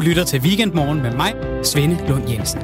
[0.00, 2.60] Du lytter til Weekendmorgen med mig, Svende Lund Jensen.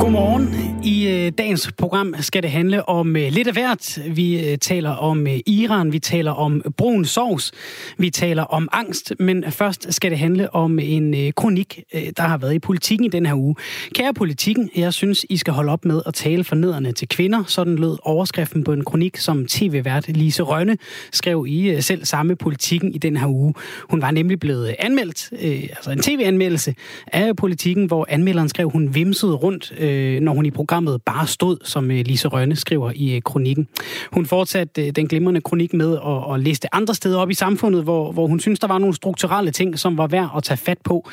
[0.00, 0.73] Godmorgen.
[0.84, 3.98] I øh, dagens program skal det handle om øh, lidt af hvert.
[4.06, 7.52] Vi øh, taler om øh, Iran, vi taler om brun sovs,
[7.98, 12.22] vi taler om angst, men først skal det handle om en øh, kronik, øh, der
[12.22, 13.54] har været i politikken i den her uge.
[13.94, 17.44] Kære politikken, jeg synes, I skal holde op med at tale fornedrende til kvinder.
[17.46, 20.76] Sådan lød overskriften på en kronik, som tv-vært Lise Rønne
[21.12, 23.54] skrev i øh, selv samme politikken i den her uge.
[23.90, 26.74] Hun var nemlig blevet øh, anmeldt, øh, altså en tv-anmeldelse
[27.06, 30.73] af politikken, hvor anmelderen skrev, hun vimsede rundt, øh, når hun i programmet
[31.06, 33.68] bare stod, som øh, Lise Rønne skriver i øh, kronikken.
[34.12, 37.82] Hun fortsatte øh, den glimrende kronik med at, at liste andre steder op i samfundet,
[37.82, 40.78] hvor, hvor hun synes, der var nogle strukturelle ting, som var værd at tage fat
[40.84, 41.08] på.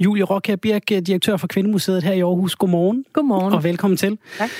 [0.00, 2.56] Julie Rockher Birk, direktør for Kvindemuseet her i Aarhus.
[2.56, 3.04] Godmorgen.
[3.12, 3.52] Godmorgen.
[3.52, 4.18] Og velkommen til.
[4.38, 4.50] Tak.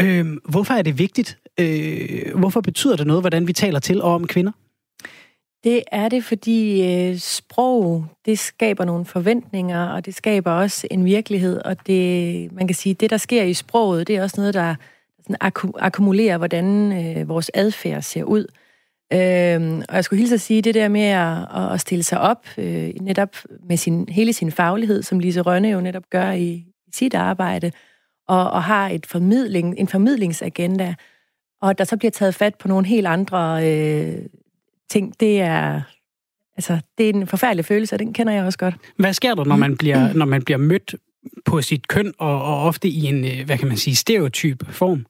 [0.00, 1.38] Øhm, hvorfor er det vigtigt?
[1.60, 4.52] Øh, hvorfor betyder det noget, hvordan vi taler til og om kvinder?
[5.64, 11.04] Det er det, fordi øh, sprog, det skaber nogle forventninger, og det skaber også en
[11.04, 14.54] virkelighed, og det, man kan sige, det, der sker i sproget, det er også noget,
[14.54, 14.74] der
[15.22, 18.46] sådan akku- akkumulerer, hvordan øh, vores adfærd ser ud.
[19.12, 22.46] Øhm, og jeg skulle hilse at sige, det der med at, at stille sig op,
[22.58, 23.36] øh, netop
[23.68, 26.48] med sin, hele sin faglighed, som Lise Rønne jo netop gør i,
[26.86, 27.72] i sit arbejde,
[28.28, 30.94] og, og har et formidling, en formidlingsagenda,
[31.62, 34.18] og der så bliver taget fat på nogle helt andre øh,
[34.90, 35.82] ting, det er,
[36.56, 38.74] altså, det er en forfærdelig følelse, og den kender jeg også godt.
[38.96, 40.94] Hvad sker der, når man bliver, når man bliver mødt
[41.44, 45.06] på sit køn, og, og ofte i en, øh, hvad kan man sige, stereotyp form?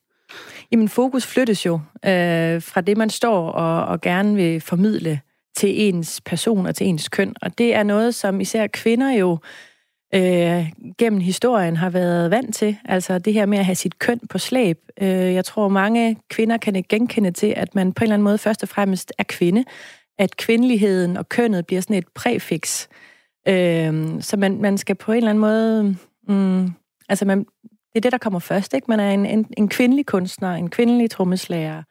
[0.72, 5.20] Jamen, fokus flyttes jo øh, fra det, man står og, og gerne vil formidle
[5.56, 7.34] til ens person og til ens køn.
[7.42, 9.38] Og det er noget, som især kvinder jo øh,
[10.14, 12.76] Øh, gennem historien har været vant til.
[12.84, 14.78] Altså det her med at have sit køn på slæb.
[15.00, 18.24] Øh, jeg tror, mange kvinder kan ikke genkende til, at man på en eller anden
[18.24, 19.64] måde først og fremmest er kvinde.
[20.18, 22.86] At kvindeligheden og kønnet bliver sådan et præfix.
[23.48, 25.96] Øh, så man, man skal på en eller anden måde...
[26.28, 26.70] Mm,
[27.08, 27.38] altså man,
[27.72, 28.74] det er det, der kommer først.
[28.74, 28.84] Ikke?
[28.88, 31.82] Man er en, en, en kvindelig kunstner, en kvindelig trommeslager,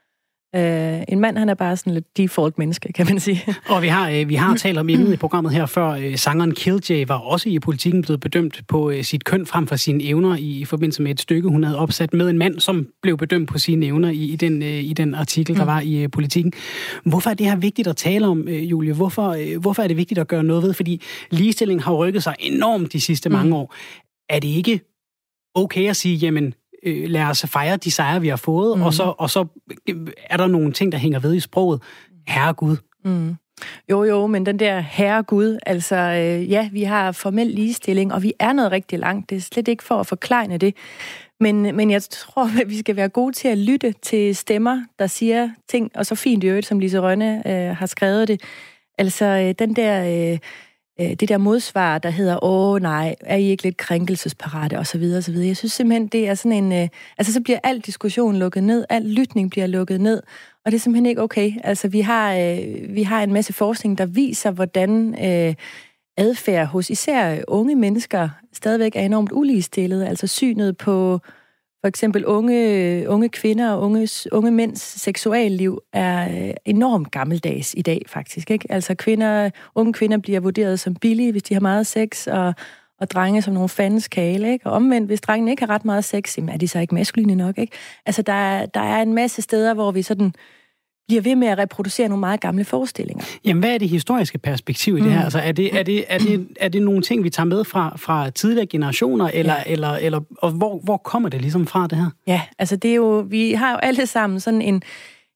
[0.55, 3.41] Øh, en mand, han er bare sådan lidt default menneske, kan man sige.
[3.69, 5.87] Og vi har, øh, vi har talt om emnet i programmet her før.
[5.89, 9.75] Øh, sangeren Killjay var også i politikken blevet bedømt på øh, sit køn frem for
[9.75, 12.87] sine evner i, i forbindelse med et stykke, hun havde opsat med en mand, som
[13.01, 15.67] blev bedømt på sine evner i, i, den, øh, i den artikel, der mm.
[15.67, 16.53] var i øh, politikken.
[17.05, 18.93] Hvorfor er det her vigtigt at tale om, øh, Julie?
[18.93, 20.73] Hvorfor, øh, hvorfor er det vigtigt at gøre noget ved?
[20.73, 23.35] Fordi ligestilling har rykket sig enormt de sidste mm.
[23.35, 23.75] mange år.
[24.29, 24.81] Er det ikke
[25.55, 26.53] okay at sige, jamen,
[26.85, 28.83] øh, lad os fejre de sejre, vi har fået, mm.
[28.83, 29.45] og, så, og så
[30.29, 31.81] er der nogle ting, der hænger ved i sproget.
[32.27, 32.77] Herre Gud.
[33.05, 33.35] Mm.
[33.89, 38.23] Jo, jo, men den der herre Gud, altså øh, ja, vi har formel ligestilling, og
[38.23, 39.29] vi er noget rigtig langt.
[39.29, 40.75] Det er slet ikke for at forklejne det.
[41.39, 45.07] Men, men jeg tror, at vi skal være gode til at lytte til stemmer, der
[45.07, 48.41] siger ting, og så fint i øvrigt, som Lise Rønne øh, har skrevet det.
[48.97, 50.27] Altså øh, den der...
[50.27, 50.39] Øh, øh,
[51.01, 54.97] Øh, det der modsvar, der hedder, åh nej, er I ikke lidt krænkelsesparate, og så
[54.97, 55.47] videre, og så videre.
[55.47, 56.87] Jeg synes simpelthen, det er sådan en, øh,
[57.17, 60.21] altså så bliver al diskussion lukket ned, al lytning bliver lukket ned,
[60.65, 61.51] og det er simpelthen ikke okay.
[61.63, 65.55] Altså vi har, øh, vi har en masse forskning, der viser, hvordan øh,
[66.17, 71.19] adfærd hos især unge mennesker stadigvæk er enormt uligestillet, altså synet på
[71.83, 77.81] for eksempel unge, unge kvinder og unge, unge mænds seksualliv er øh, enormt gammeldags i
[77.81, 78.51] dag, faktisk.
[78.51, 78.71] Ikke?
[78.71, 82.53] Altså kvinder, unge kvinder bliver vurderet som billige, hvis de har meget sex, og,
[82.99, 84.51] og drenge som nogle fandens kale.
[84.51, 84.65] Ikke?
[84.65, 87.35] Og omvendt, hvis drengene ikke har ret meget sex, jamen er de så ikke maskuline
[87.35, 87.57] nok?
[87.57, 87.77] Ikke?
[88.05, 90.33] Altså der er, der er en masse steder, hvor vi sådan
[91.07, 93.25] bliver ved med at reproducere nogle meget gamle forestillinger.
[93.45, 95.19] Jamen, hvad er det historiske perspektiv i det her?
[95.19, 95.23] Mm.
[95.23, 97.93] Altså, er, det, er, det, er, det, er det nogle ting, vi tager med fra,
[97.97, 99.71] fra tidligere generationer, eller, ja.
[99.71, 102.09] eller, eller og hvor, hvor kommer det ligesom fra, det her?
[102.27, 104.83] Ja, altså det er jo, vi har jo alle sammen sådan en,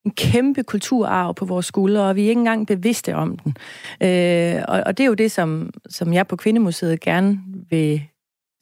[0.06, 3.58] en kæmpe kulturarv på vores skuldre, og vi er ikke engang bevidste om den.
[4.02, 7.40] Øh, og, og det er jo det, som, som jeg på Kvindemuseet gerne
[7.70, 8.02] vil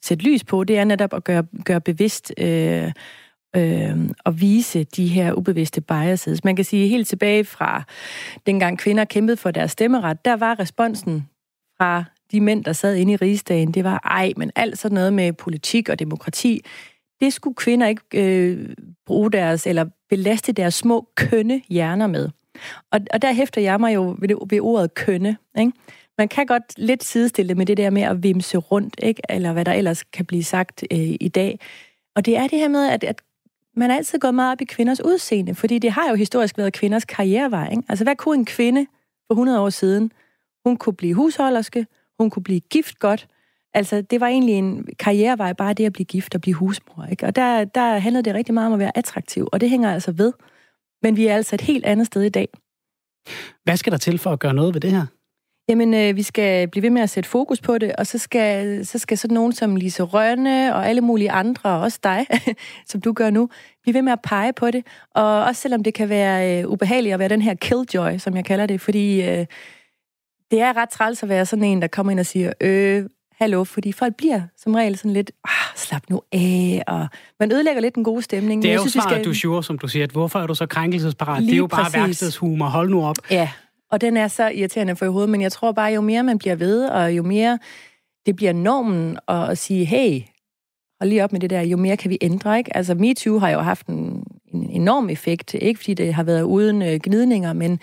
[0.04, 2.32] sætte lys på, det er netop at gøre, gøre bevidst...
[2.38, 2.92] Øh,
[3.56, 6.44] øh, at vise de her ubevidste biases.
[6.44, 7.82] Man kan sige helt tilbage fra
[8.46, 11.28] dengang kvinder kæmpede for deres stemmeret, der var responsen
[11.78, 15.12] fra de mænd, der sad inde i rigsdagen, det var, ej, men alt sådan noget
[15.12, 16.60] med politik og demokrati,
[17.20, 18.68] det skulle kvinder ikke øh,
[19.06, 22.28] bruge deres, eller belaste deres små kønne hjerner med.
[22.92, 25.36] Og, og der hæfter jeg mig jo ved, ved ordet kønne.
[25.58, 25.72] Ikke?
[26.18, 29.22] Man kan godt lidt sidestille det med det der med at vimse rundt, ikke?
[29.28, 31.60] eller hvad der ellers kan blive sagt øh, i dag.
[32.16, 33.22] Og det er det her med, at, at
[33.76, 36.72] man er altid gået meget op i kvinders udseende, fordi det har jo historisk været
[36.72, 37.68] kvinders karrierevej.
[37.70, 37.82] Ikke?
[37.88, 38.86] Altså, hvad kunne en kvinde
[39.26, 40.12] for 100 år siden?
[40.66, 41.86] Hun kunne blive husholderske,
[42.18, 43.28] hun kunne blive gift godt.
[43.74, 47.04] Altså, det var egentlig en karrierevej, bare det at blive gift og blive husmor.
[47.10, 47.26] Ikke?
[47.26, 50.12] Og der, der handlede det rigtig meget om at være attraktiv, og det hænger altså
[50.12, 50.32] ved.
[51.02, 52.48] Men vi er altså et helt andet sted i dag.
[53.64, 55.06] Hvad skal der til for at gøre noget ved det her?
[55.68, 58.86] Jamen, øh, vi skal blive ved med at sætte fokus på det, og så skal,
[58.86, 62.26] så skal sådan nogen som Lise Rønne og alle mulige andre, og også dig,
[62.90, 63.48] som du gør nu,
[63.82, 64.86] blive ved med at pege på det.
[65.14, 68.44] Og også selvom det kan være øh, ubehageligt at være den her killjoy, som jeg
[68.44, 69.46] kalder det, fordi øh,
[70.50, 73.04] det er ret træls at være sådan en, der kommer ind og siger, øh,
[73.40, 77.08] hallo, fordi folk bliver som regel sådan lidt, ah, slap nu af, og
[77.40, 78.62] man ødelægger lidt den gode stemning.
[78.62, 79.24] Det er jo synes, svaret, skal...
[79.24, 81.42] du sure, som du siger, at hvorfor er du så krænkelsesparat?
[81.42, 83.16] Lige det er jo bare værkstedshumor, hold nu op.
[83.30, 83.48] Ja,
[83.90, 86.38] og den er så irriterende for i hovedet, men jeg tror bare, jo mere man
[86.38, 87.58] bliver ved, og jo mere
[88.26, 90.20] det bliver normen at, at sige, hey,
[91.00, 92.76] hold lige op med det der, jo mere kan vi ændre, ikke?
[92.76, 96.82] Altså, MeToo har jo haft en, en enorm effekt, ikke fordi det har været uden
[96.82, 97.80] øh, gnidninger, men,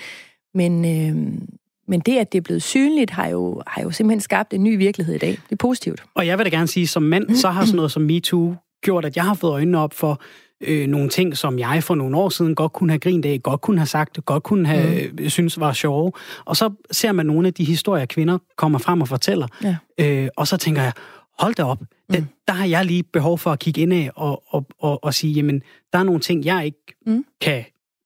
[0.54, 1.16] men, øh,
[1.88, 4.78] men det, at det er blevet synligt, har jo, har jo simpelthen skabt en ny
[4.78, 5.30] virkelighed i dag.
[5.30, 6.04] Det er positivt.
[6.14, 9.06] Og jeg vil da gerne sige, som mand, så har sådan noget som MeToo gjort,
[9.06, 10.22] at jeg har fået øjnene op for
[10.68, 13.62] øh, nogle ting, som jeg for nogle år siden godt kunne have grint af, godt
[13.62, 15.30] kunne have sagt, godt kunne have mm.
[15.30, 16.12] synes var sjove.
[16.45, 19.48] Og så ser man nogle af de historier, kvinder kommer frem og fortæller.
[19.63, 19.75] Ja.
[19.98, 20.94] Øh, og så tænker jeg,
[21.39, 21.88] hold da op, mm.
[22.15, 25.13] der, der har jeg lige behov for at kigge ind af og, og, og, og
[25.13, 25.62] sige, jamen,
[25.94, 27.25] der er nogle ting, jeg ikke mm.
[27.42, 27.63] kan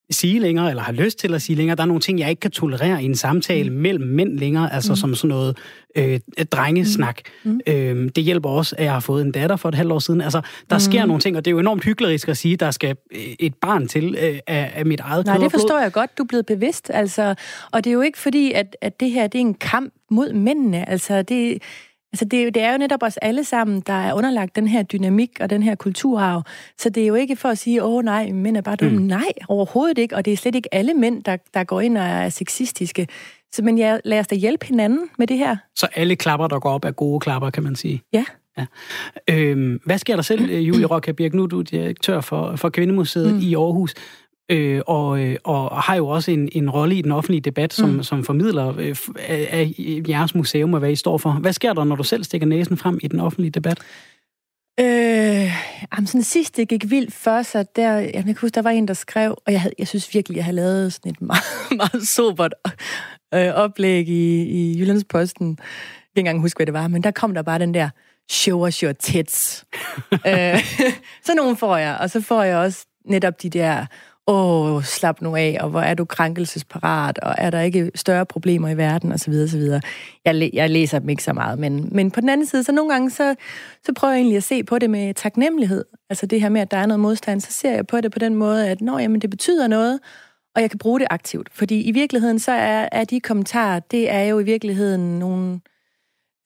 [0.09, 1.75] sige længere, eller har lyst til at sige længere.
[1.75, 3.75] Der er nogle ting, jeg ikke kan tolerere i en samtale mm.
[3.75, 4.95] mellem mænd længere, altså mm.
[4.95, 5.57] som sådan noget
[5.95, 6.19] øh,
[6.51, 7.21] drengesnak.
[7.43, 7.51] Mm.
[7.51, 7.59] mm.
[7.67, 10.21] Øh, det hjælper også, at jeg har fået en datter for et halvt år siden.
[10.21, 10.79] Altså, der mm.
[10.79, 13.19] sker nogle ting, og det er jo enormt hyggeligt at sige, at der skal øh,
[13.39, 16.17] et barn til øh, af, af mit eget Nej, det forstår jeg godt.
[16.17, 17.35] Du er blevet bevidst, altså.
[17.71, 20.33] Og det er jo ikke fordi, at, at det her det er en kamp mod
[20.33, 20.89] mændene.
[20.89, 21.61] Altså, det,
[22.13, 25.29] Altså det, det er jo netop os alle sammen, der er underlagt den her dynamik
[25.39, 26.43] og den her kulturarv.
[26.77, 28.99] Så det er jo ikke for at sige, åh nej, mænd er bare dumme.
[28.99, 29.05] Mm.
[29.05, 30.15] Nej, overhovedet ikke.
[30.15, 33.07] Og det er slet ikke alle mænd, der, der går ind og er sexistiske.
[33.51, 35.55] Så men ja, lad os da hjælpe hinanden med det her.
[35.75, 38.01] Så alle klapper, der går op, er gode klapper, kan man sige?
[38.13, 38.25] Ja.
[38.57, 38.65] ja.
[39.29, 41.33] Øhm, hvad sker der selv, Julie Rokke Birk?
[41.33, 43.39] Nu er du direktør for, for Kvindemuseet mm.
[43.39, 43.93] i Aarhus
[44.49, 47.89] øh, og, øh, og har jo også en, en rolle i den offentlige debat, som,
[47.89, 48.03] mm.
[48.03, 49.73] som formidler øh, af, af
[50.09, 51.31] jeres museum og hvad I står for.
[51.31, 53.79] Hvad sker der, når du selv stikker næsen frem i den offentlige debat?
[54.79, 55.51] Øh,
[55.93, 58.87] jamen, sådan sidst det gik vildt for sig, der, jeg kan huske, der var en,
[58.87, 61.43] der skrev, og jeg, havde, jeg synes virkelig, jeg har lavet sådan et meget,
[61.77, 62.53] meget sobert
[63.33, 65.49] øh, oplæg i, i Jyllandsposten.
[65.49, 65.65] Jeg kan
[66.15, 67.89] ikke engang huske, hvad det var, men der kom der bare den der,
[68.29, 69.65] show us your tits.
[70.27, 70.59] øh,
[71.25, 73.85] så nogen får jeg, og så får jeg også netop de der
[74.27, 78.69] åh, slap nu af, og hvor er du krænkelsesparat, og er der ikke større problemer
[78.69, 79.33] i verden, osv.
[79.33, 79.61] osv.
[80.25, 82.91] Jeg, jeg læser dem ikke så meget, men, men på den anden side, så nogle
[82.91, 83.35] gange, så,
[83.85, 85.85] så prøver jeg egentlig at se på det med taknemmelighed.
[86.09, 88.19] Altså det her med, at der er noget modstand, så ser jeg på det på
[88.19, 89.99] den måde, at nå, jamen, det betyder noget,
[90.55, 91.49] og jeg kan bruge det aktivt.
[91.51, 95.59] Fordi i virkeligheden, så er, er de kommentarer, det er jo i virkeligheden nogle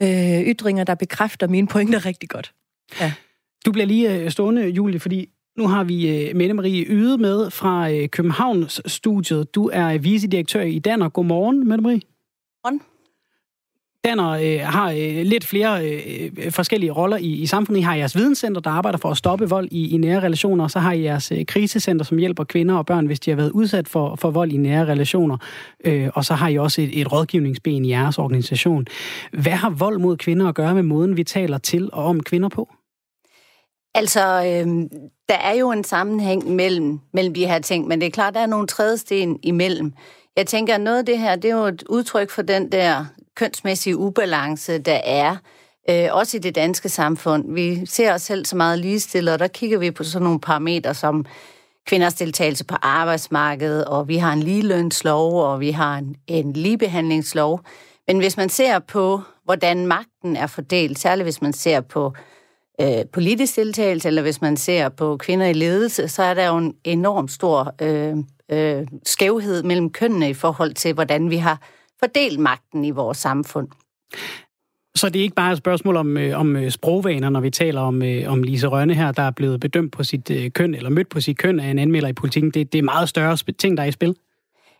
[0.03, 2.53] øh, ytringer, der bekræfter mine pointer rigtig godt.
[2.99, 3.13] Ja.
[3.65, 7.49] Du bliver lige øh, stående, Julie, fordi nu har vi uh, Mette Marie Yde med
[7.49, 9.55] fra uh, Københavns studiet.
[9.55, 11.09] Du er vicedirektør i Danner.
[11.09, 12.01] Godmorgen, Mette Marie.
[12.63, 12.81] Godmorgen.
[14.05, 14.91] Danner uh, har
[15.23, 17.79] lidt flere uh, forskellige roller i, i samfundet.
[17.79, 20.67] I har jeres videnscenter, der arbejder for at stoppe vold i, i nære relationer.
[20.67, 23.51] Så har I jeres uh, krisecenter, som hjælper kvinder og børn, hvis de har været
[23.51, 25.37] udsat for, for vold i nære relationer.
[25.87, 28.85] Uh, og så har I også et, et rådgivningsben i jeres organisation.
[29.31, 32.49] Hvad har vold mod kvinder at gøre med måden, vi taler til og om kvinder
[32.49, 32.69] på?
[33.95, 34.89] Altså, øh,
[35.29, 38.39] der er jo en sammenhæng mellem, mellem de her ting, men det er klart, der
[38.39, 39.93] er nogle trædesten imellem.
[40.37, 43.05] Jeg tænker, at noget af det her, det er jo et udtryk for den der
[43.35, 45.35] kønsmæssige ubalance, der er,
[45.89, 47.53] øh, også i det danske samfund.
[47.53, 50.93] Vi ser os selv så meget ligestillet, og der kigger vi på sådan nogle parametre
[50.93, 51.25] som
[51.85, 57.61] kvinders deltagelse på arbejdsmarkedet, og vi har en ligelønslov, og vi har en, en ligebehandlingslov.
[58.07, 62.21] Men hvis man ser på, hvordan magten er fordelt, særligt hvis man ser på øh,
[63.13, 66.75] politisk deltagelse, eller hvis man ser på kvinder i ledelse, så er der jo en
[66.83, 68.15] enorm stor øh,
[68.51, 71.61] øh, skævhed mellem kønnene i forhold til, hvordan vi har
[71.99, 73.67] fordelt magten i vores samfund.
[74.95, 77.81] Så det er ikke bare et spørgsmål om, øh, om øh, sprogvaner, når vi taler
[77.81, 80.89] om, øh, om Lise Rønne her, der er blevet bedømt på sit øh, køn, eller
[80.89, 82.51] mødt på sit køn af en anmelder i politikken.
[82.51, 84.15] Det, det er meget større ting, der er i spil.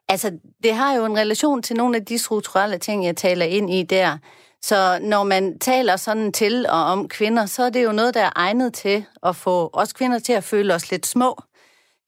[0.10, 0.32] Altså,
[0.64, 3.84] det har jo en relation til nogle af de strukturelle ting, jeg taler ind i
[3.84, 4.18] der.
[4.64, 8.22] Så når man taler sådan til og om kvinder, så er det jo noget, der
[8.22, 11.42] er egnet til at få os kvinder til at føle os lidt små,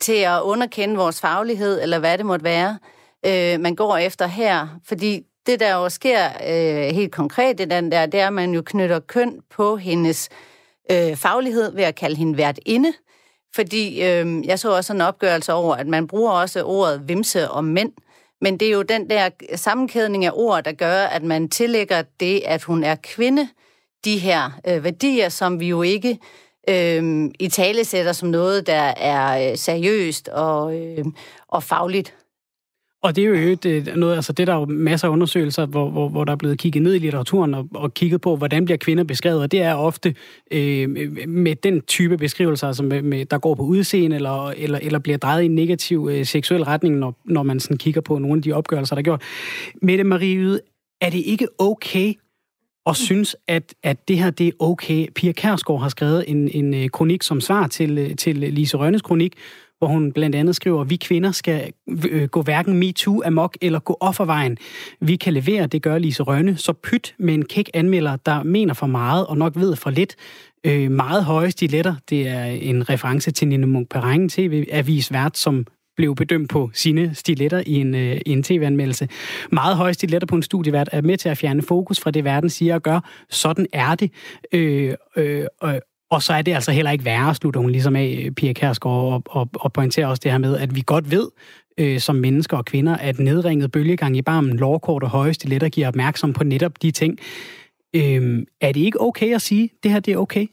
[0.01, 2.77] til at underkende vores faglighed, eller hvad det måtte være,
[3.25, 4.67] øh, man går efter her.
[4.87, 8.53] Fordi det, der jo sker øh, helt konkret i den der, det er, at man
[8.53, 10.29] jo knytter køn på hendes
[10.91, 12.93] øh, faglighed ved at kalde hende vært inde.
[13.55, 17.63] Fordi øh, jeg så også en opgørelse over, at man bruger også ordet vimse om
[17.63, 17.91] mænd.
[18.43, 22.41] Men det er jo den der sammenkædning af ord, der gør, at man tillægger det,
[22.45, 23.47] at hun er kvinde,
[24.05, 26.19] de her øh, værdier, som vi jo ikke
[26.69, 31.05] øh, i tale sætter som noget, der er øh, seriøst og, øh,
[31.47, 32.15] og fagligt.
[33.03, 35.65] Og det er jo det, øh, noget, altså det der er jo masser af undersøgelser,
[35.65, 38.65] hvor, hvor, hvor der er blevet kigget ned i litteraturen og, og kigget på, hvordan
[38.65, 40.15] bliver kvinder beskrevet, og det er ofte
[40.51, 40.89] øh,
[41.27, 45.17] med den type beskrivelser, altså med, med, der går på udseende, eller, eller, eller bliver
[45.17, 48.41] drejet i en negativ øh, seksuel retning, når, når man sådan kigger på nogle af
[48.41, 49.21] de opgørelser, der er gjort.
[49.81, 50.59] Mette Marie Yde,
[51.01, 52.13] er det ikke okay
[52.85, 55.07] og synes, at, at det her det er okay.
[55.15, 59.01] Pia Kærsgaard har skrevet en, en øh, kronik som svar til, øh, til Lise Rønnes
[59.01, 59.33] kronik,
[59.77, 61.71] hvor hun blandt andet skriver, at vi kvinder skal
[62.09, 64.57] øh, gå hverken MeToo amok eller gå offervejen.
[65.01, 68.73] Vi kan levere, det gør Lise Rønne, så pyt med en kæk anmelder, der mener
[68.73, 70.15] for meget og nok ved for lidt.
[70.65, 75.65] Øh, meget høje stiletter, det er en reference til Nina Munk Perrengen TV-avis vært, som
[75.95, 79.09] blev bedømt på sine stiletter i en, øh, en tv-anmeldelse.
[79.51, 82.49] Meget høje stiletter på en studievært er med til at fjerne fokus fra det, verden
[82.49, 82.99] siger og gør.
[83.29, 84.11] Sådan er det.
[84.53, 85.79] Øh, øh, øh,
[86.13, 89.13] og så er det altså heller ikke værre, slutter hun ligesom af, øh, Pia Kærsgaard,
[89.13, 91.27] og, og, og pointerer også det her med, at vi godt ved,
[91.77, 95.87] øh, som mennesker og kvinder, at nedringet bølgegang i barmen, lårkort og høje stiletter giver
[95.87, 97.19] opmærksom på netop de ting.
[97.95, 100.47] Øh, er det ikke okay at sige, det her det er okay?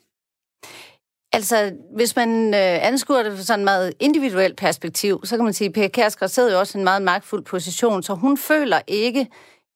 [1.32, 5.54] Altså, hvis man øh, anskuer det fra sådan et meget individuelt perspektiv, så kan man
[5.54, 8.80] sige, at Pia Kærsgaard sidder jo også i en meget magtfuld position, så hun føler
[8.88, 9.26] ikke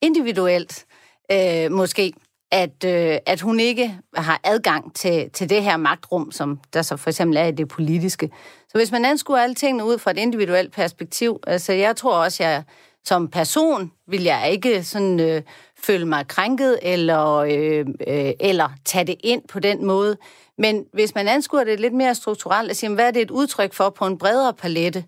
[0.02, 0.86] individuelt,
[1.32, 2.12] øh, måske,
[2.54, 6.96] at, øh, at hun ikke har adgang til, til det her magtrum, som der så
[6.96, 8.30] for eksempel er i det politiske.
[8.68, 12.42] Så hvis man anskuer alle tingene ud fra et individuelt perspektiv, altså jeg tror også,
[12.42, 12.62] jeg
[13.06, 15.42] som person vil jeg ikke sådan øh,
[15.84, 20.16] føle mig krænket eller, øh, øh, eller tage det ind på den måde.
[20.58, 23.74] Men hvis man anskuer det lidt mere strukturelt og siger, hvad er det et udtryk
[23.74, 25.04] for på en bredere palette,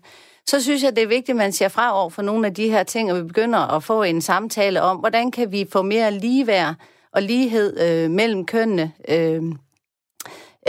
[0.47, 2.69] så synes jeg, det er vigtigt, at man siger fra over for nogle af de
[2.69, 6.11] her ting, og vi begynder at få en samtale om, hvordan kan vi få mere
[6.11, 6.75] ligeværd
[7.17, 9.43] og lighed øh, mellem kønnene, øh,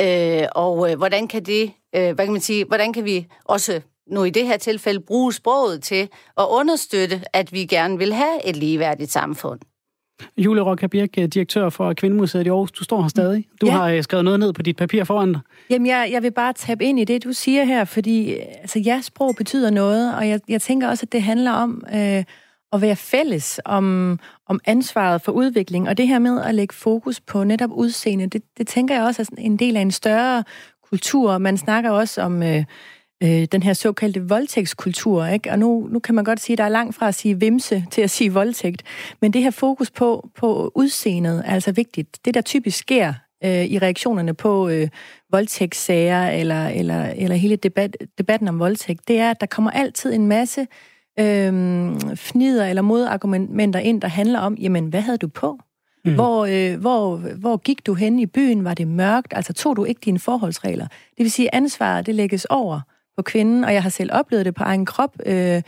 [0.00, 3.80] øh, og øh, hvordan kan det, øh, hvad kan man sige, hvordan kan vi også
[4.10, 8.48] nu i det her tilfælde bruge sproget til at understøtte, at vi gerne vil have
[8.48, 9.60] et ligeværdigt samfund.
[10.38, 12.72] Julie Rokka Birk, direktør for Kvindemuseet i Aarhus.
[12.72, 13.44] Du står her stadig.
[13.60, 13.72] Du ja.
[13.72, 15.40] har øh, skrevet noget ned på dit papir foran dig.
[15.70, 19.00] Jamen, jeg, jeg vil bare tabe ind i det, du siger her, fordi altså, ja,
[19.00, 22.24] sprog betyder noget, og jeg, jeg tænker også, at det handler om øh,
[22.72, 27.20] at være fælles om, om ansvaret for udvikling, og det her med at lægge fokus
[27.20, 30.44] på netop udseende, det, det tænker jeg også er en del af en større
[30.90, 31.38] kultur.
[31.38, 32.42] Man snakker også om...
[32.42, 32.64] Øh,
[33.22, 35.26] øh, den her såkaldte voldtægtskultur.
[35.26, 35.50] Ikke?
[35.50, 37.84] Og nu, nu kan man godt sige, at der er langt fra at sige vimse
[37.90, 38.82] til at sige voldtægt.
[39.20, 42.24] Men det her fokus på, på udseendet er altså vigtigt.
[42.24, 44.88] Det, der typisk sker øh, i reaktionerne på øh,
[45.30, 50.14] voldtægtssager eller, eller, eller hele debat, debatten om voldtægt, det er, at der kommer altid
[50.14, 50.66] en masse
[51.20, 55.58] øh, fnider eller modargumenter ind, der handler om, jamen, hvad havde du på?
[56.04, 56.14] Mm.
[56.14, 58.64] Hvor, øh, hvor, hvor gik du hen i byen?
[58.64, 59.32] Var det mørkt?
[59.36, 60.86] Altså tog du ikke dine forholdsregler?
[60.86, 62.80] Det vil sige, at ansvaret det lægges over
[63.16, 65.62] på kvinden, og jeg har selv oplevet det på egen krop, øh,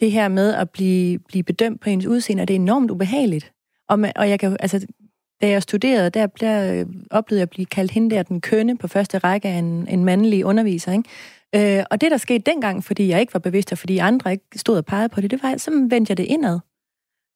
[0.00, 3.52] det her med at blive, blive bedømt på ens udseende, og det er enormt ubehageligt.
[3.88, 4.86] Og, med, og jeg kan, altså,
[5.42, 8.88] da jeg studerede, der, der oplevede jeg at blive kaldt hende der den kønne på
[8.88, 10.92] første række af en, en mandlig underviser.
[10.92, 11.08] Ikke?
[11.54, 14.44] Øh, og det, der skete dengang, fordi jeg ikke var bevidst, og fordi andre ikke
[14.56, 16.58] stod og pegede på det, det var, så vendte jeg det indad.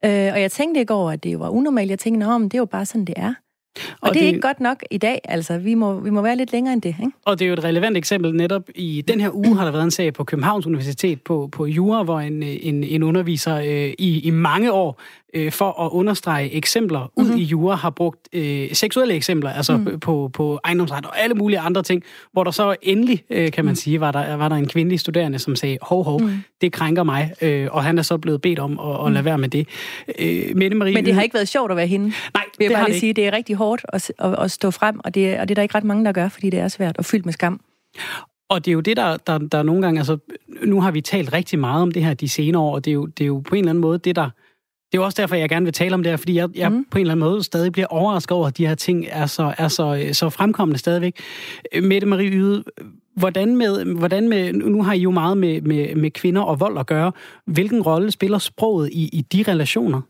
[0.04, 1.90] Øh, og jeg tænkte ikke over, at det var unormalt.
[1.90, 3.34] Jeg tænkte, om det er jo bare sådan, det er.
[3.76, 5.58] Og, og det er det, ikke godt nok i dag, altså.
[5.58, 7.12] Vi må, vi må være lidt længere end det, ikke?
[7.24, 8.34] Og det er jo et relevant eksempel.
[8.34, 11.66] Netop i den her uge har der været en sag på Københavns Universitet på, på
[11.66, 15.00] Jura, hvor en, en, en underviser øh, i, i mange år
[15.34, 17.38] øh, for at understrege eksempler ud mm-hmm.
[17.38, 20.00] i jura, har brugt øh, seksuelle eksempler, altså mm.
[20.00, 23.72] på, på ejendomsret og alle mulige andre ting, hvor der så endelig, øh, kan man
[23.72, 23.76] mm.
[23.76, 26.30] sige, var der, var der en kvindelig studerende, som sagde, hov, hov, mm.
[26.60, 29.12] det krænker mig, øh, og han er så blevet bedt om at, at mm.
[29.12, 29.68] lade være med det.
[30.18, 32.12] Øh, Mette Marie, Men det har ikke været sjovt at være hende.
[32.34, 34.70] Nej, vil jeg det bare lige sige, det er rigtig hårdt at, at, at stå
[34.70, 36.68] frem, og det, og det er der ikke ret mange, der gør, fordi det er
[36.68, 37.60] svært og fyldt med skam.
[38.48, 40.18] Og det er jo det, der, der, der nogle gange, altså,
[40.64, 42.94] nu har vi talt rigtig meget om det her de senere år, og det er
[42.94, 44.30] jo, det er jo på en eller anden måde det, der
[44.92, 46.84] det er også derfor, jeg gerne vil tale om det her, fordi jeg, jeg mm.
[46.90, 49.54] på en eller anden måde stadig bliver overrasket over, at de her ting er så,
[49.58, 51.20] er så, så fremkommende stadigvæk.
[51.82, 52.64] Mette Marie Yde,
[53.16, 56.78] hvordan med, hvordan med, nu har I jo meget med, med, med kvinder og vold
[56.78, 57.12] at gøre.
[57.46, 60.00] Hvilken rolle spiller sproget i, i de relationer?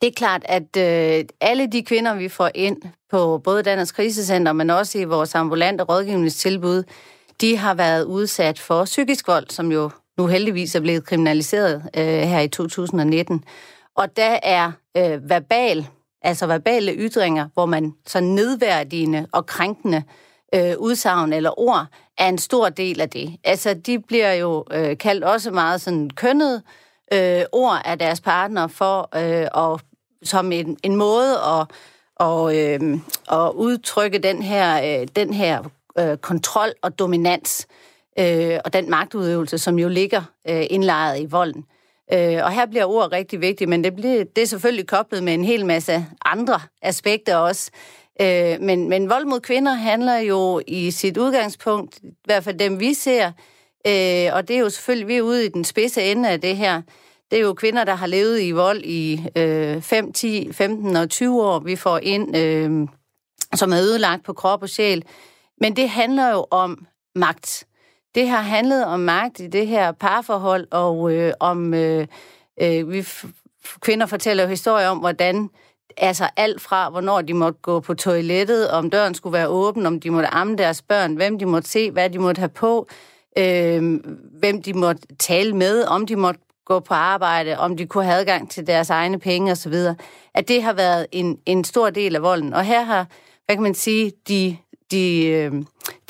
[0.00, 2.76] Det er klart, at øh, alle de kvinder, vi får ind
[3.10, 6.82] på både Dansk Krisecenter, men også i vores ambulante rådgivningstilbud,
[7.40, 12.04] de har været udsat for psykisk vold, som jo nu heldigvis er blevet kriminaliseret øh,
[12.04, 13.44] her i 2019.
[13.94, 15.86] Og der er øh, verbal,
[16.22, 20.02] altså verbale ytringer, hvor man så nedværdigende og krænkende
[20.54, 21.86] øh, udsagn eller ord,
[22.18, 23.36] er en stor del af det.
[23.44, 28.20] Altså, de bliver jo øh, kaldt også meget sådan kønnet øh, øh, ord af deres
[28.20, 29.80] partner for øh, og
[30.22, 31.66] som en, en måde at,
[32.16, 32.80] og, øh,
[33.32, 35.62] at udtrykke den her, øh, den her
[35.98, 37.66] øh, kontrol og dominans
[38.18, 41.64] øh, og den magtudøvelse, som jo ligger øh, indlejret i volden.
[42.12, 45.34] Øh, og her bliver ord rigtig vigtigt, men det, bliver, det er selvfølgelig koblet med
[45.34, 47.70] en hel masse andre aspekter også.
[48.20, 52.80] Øh, men, men vold mod kvinder handler jo i sit udgangspunkt, i hvert fald dem
[52.80, 53.32] vi ser,
[53.86, 56.56] øh, og det er jo selvfølgelig, vi er ude i den spidse ende af det
[56.56, 56.82] her.
[57.30, 61.10] Det er jo kvinder, der har levet i vold i øh, 5, 10, 15 og
[61.10, 62.88] 20 år, vi får ind, øh,
[63.54, 65.04] som er ødelagt på krop og sjæl.
[65.60, 67.66] Men det handler jo om magt.
[68.14, 72.06] Det har handlet om magt i det her parforhold, og øh, om øh,
[72.62, 73.06] øh, vi
[73.80, 75.50] kvinder fortæller jo historier om, hvordan
[75.96, 80.00] altså alt fra, hvornår de måtte gå på toilettet, om døren skulle være åben, om
[80.00, 82.88] de måtte amme deres børn, hvem de måtte se, hvad de måtte have på,
[83.38, 84.00] øh,
[84.38, 88.20] hvem de måtte tale med, om de måtte gå på arbejde, om de kunne have
[88.20, 89.74] adgang til deres egne penge osv.,
[90.34, 92.54] at det har været en, en stor del af volden.
[92.54, 93.06] Og her har,
[93.46, 94.56] hvad kan man sige, de,
[94.90, 95.52] de, øh,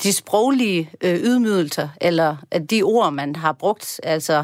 [0.03, 2.35] de sproglige øh, ydmydelser, eller
[2.69, 4.43] de ord, man har brugt, altså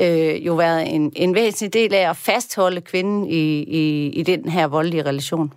[0.00, 4.48] øh, jo været en, en væsentlig del af at fastholde kvinden i, i, i den
[4.48, 5.52] her voldelige relation.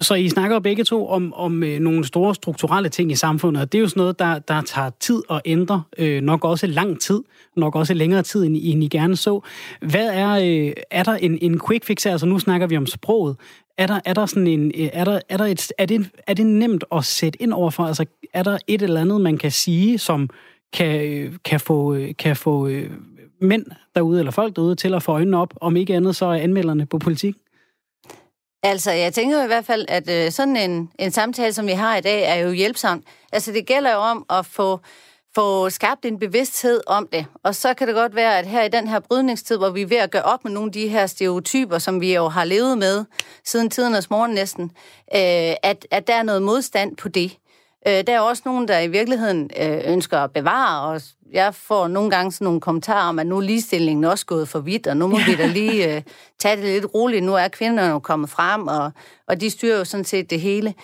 [0.00, 3.72] Så I snakker begge to om, om øh, nogle store strukturelle ting i samfundet, og
[3.72, 7.00] det er jo sådan noget, der, der tager tid at ændre, øh, nok også lang
[7.00, 7.22] tid,
[7.56, 9.40] nok også længere tid, end, end I gerne så.
[9.80, 13.36] Hvad er, øh, er der en, en quick fix Altså nu snakker vi om sproget.
[13.78, 16.34] Er der, er der sådan en, øh, er der, er der et, er det, er
[16.34, 17.84] det nemt at sætte ind overfor?
[17.84, 20.30] Altså er der et eller andet, man kan sige, som
[20.72, 22.90] kan, øh, kan få, øh, kan få øh,
[23.40, 26.34] mænd derude, eller folk derude, til at få øjnene op, om ikke andet, så er
[26.34, 27.36] anmelderne på politik?
[28.66, 31.96] Altså, jeg tænker i hvert fald, at øh, sådan en, en samtale, som vi har
[31.96, 33.02] i dag, er jo hjælpsom.
[33.32, 34.80] Altså, det gælder jo om at få,
[35.34, 37.26] få skabt en bevidsthed om det.
[37.42, 39.86] Og så kan det godt være, at her i den her brydningstid, hvor vi er
[39.86, 42.78] ved at gøre op med nogle af de her stereotyper, som vi jo har levet
[42.78, 43.04] med
[43.44, 44.64] siden tidernes morgen næsten,
[45.14, 47.38] øh, at, at der er noget modstand på det.
[47.88, 51.00] Øh, der er også nogen, der i virkeligheden øh, ønsker at bevare, og
[51.32, 54.58] jeg får nogle gange sådan nogle kommentarer om, at nu er ligestillingen også gået for
[54.58, 56.02] vidt, og nu må vi da lige øh,
[56.38, 57.24] tage det lidt roligt.
[57.24, 58.92] Nu er kvinderne jo kommet frem, og,
[59.28, 60.74] og de styrer jo sådan set det hele.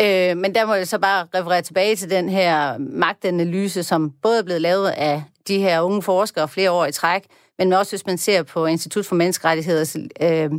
[0.00, 4.38] Øh, men der må jeg så bare referere tilbage til den her magtanalyse, som både
[4.38, 7.24] er blevet lavet af de her unge forskere flere år i træk,
[7.58, 10.50] men også hvis man ser på Institut for Menneskerettigheder, øh,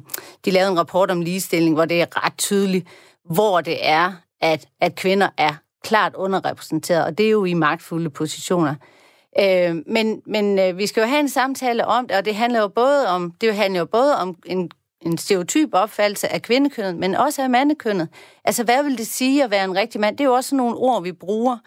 [0.45, 2.87] de lavede en rapport om ligestilling, hvor det er ret tydeligt,
[3.25, 8.09] hvor det er, at, at kvinder er klart underrepræsenteret, og det er jo i magtfulde
[8.09, 8.75] positioner.
[9.39, 12.59] Øh, men men øh, vi skal jo have en samtale om det, og det handler
[12.59, 17.15] jo både om, det handler jo både om en, en stereotyp opfattelse af kvindekønnet, men
[17.15, 18.07] også af mandekønnet.
[18.45, 20.17] Altså, hvad vil det sige at være en rigtig mand?
[20.17, 21.57] Det er jo også nogle ord, vi bruger.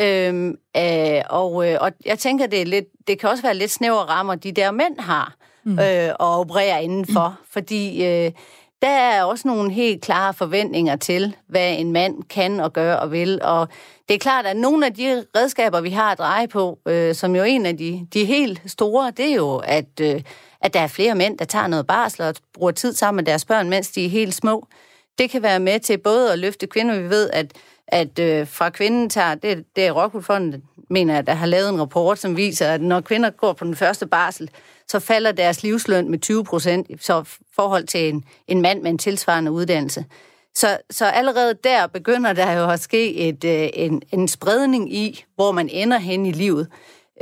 [0.00, 3.70] Øhm, øh, og, øh, og jeg tænker, det, er lidt, det kan også være lidt
[3.70, 5.78] snævre rammer, de der mænd har mm.
[5.78, 7.28] øh, at operere indenfor.
[7.28, 7.44] Mm.
[7.54, 8.32] Fordi øh,
[8.82, 13.12] der er også nogle helt klare forventninger til, hvad en mand kan og gør og
[13.12, 13.42] vil.
[13.42, 13.68] Og
[14.08, 17.36] det er klart, at nogle af de redskaber, vi har at dreje på, øh, som
[17.36, 20.22] jo en af de, de helt store, det er jo, at, øh,
[20.60, 23.44] at der er flere mænd, der tager noget barsel og bruger tid sammen med deres
[23.44, 24.66] børn, mens de er helt små.
[25.18, 27.00] Det kan være med til både at løfte kvinder.
[27.00, 27.52] Vi ved, at,
[27.88, 31.80] at øh, fra kvinden tager, det, det er Rockwoodfonden, mener jeg, der har lavet en
[31.80, 34.50] rapport, som viser, at når kvinder går på den første barsel,
[34.90, 36.96] så falder deres livsløn med 20 procent i
[37.56, 40.04] forhold til en, en mand med en tilsvarende uddannelse.
[40.54, 45.24] Så, så allerede der begynder der jo at ske et, øh, en, en spredning i,
[45.34, 46.68] hvor man ender hen i livet.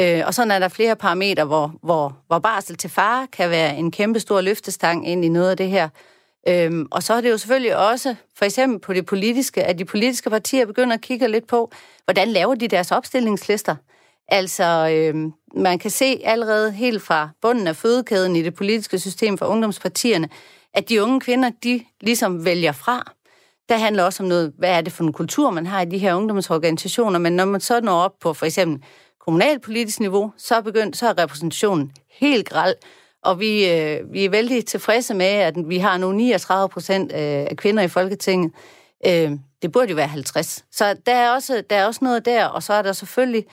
[0.01, 3.77] Øh, og sådan er der flere parametre, hvor, hvor, hvor barsel til far kan være
[3.77, 5.89] en kæmpe stor løftestang ind i noget af det her.
[6.49, 9.85] Øhm, og så er det jo selvfølgelig også, for eksempel på det politiske, at de
[9.85, 11.73] politiske partier begynder at kigge lidt på,
[12.05, 13.77] hvordan laver de deres opstillingslister.
[14.29, 19.39] Altså, øh, man kan se allerede helt fra bunden af fødekæden i det politiske system
[19.39, 20.29] for ungdomspartierne,
[20.75, 23.13] at de unge kvinder, de ligesom vælger fra.
[23.69, 25.99] Der handler også om noget, hvad er det for en kultur, man har i de
[25.99, 28.85] her ungdomsorganisationer, men når man så når op på for eksempel
[29.21, 32.75] kommunalpolitisk niveau, så er, begyndt, så er repræsentationen helt græld,
[33.23, 37.19] og vi, øh, vi er vældig tilfredse med, at vi har nu 39 procent øh,
[37.21, 38.53] af kvinder i Folketinget.
[39.07, 39.31] Øh,
[39.63, 40.65] det burde jo være 50.
[40.73, 43.45] Så der er, også, der er også noget der, og så er der selvfølgelig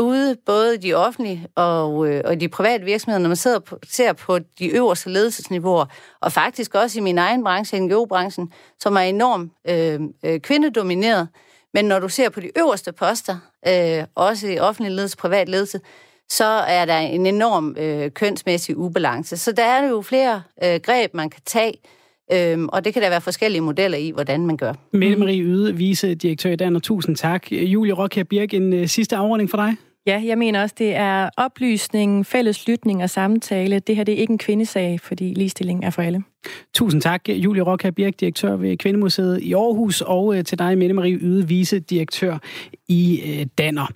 [0.00, 4.12] ude, både de offentlige og, øh, og de private virksomheder, når man sidder på, ser
[4.12, 5.86] på de øverste ledelsesniveauer,
[6.20, 11.28] og faktisk også i min egen branche, NGO-branchen, som er enormt øh, øh, kvindedomineret.
[11.74, 13.36] Men når du ser på de øverste poster,
[13.68, 15.80] øh, også i offentlig ledelse, privat ledelse,
[16.28, 19.36] så er der en enorm øh, kønsmæssig ubalance.
[19.36, 21.74] Så der er jo flere øh, greb, man kan tage,
[22.32, 24.72] Øhm, og det kan der være forskellige modeller i, hvordan man gør.
[24.92, 27.52] Mette Marie Yde, vicedirektør i Dan, og tusind tak.
[27.52, 29.76] Julie Rockher Birk, en øh, sidste afrunding for dig?
[30.06, 33.78] Ja, jeg mener også, det er oplysning, fælles lytning og samtale.
[33.78, 36.22] Det her det er ikke en kvindesag, fordi ligestilling er for alle.
[36.74, 40.94] Tusind tak, Julie Rockher Birk, direktør ved Kvindemuseet i Aarhus, og øh, til dig, Mette
[40.94, 42.38] Marie Yde, vicedirektør
[42.88, 43.86] i øh, Danner.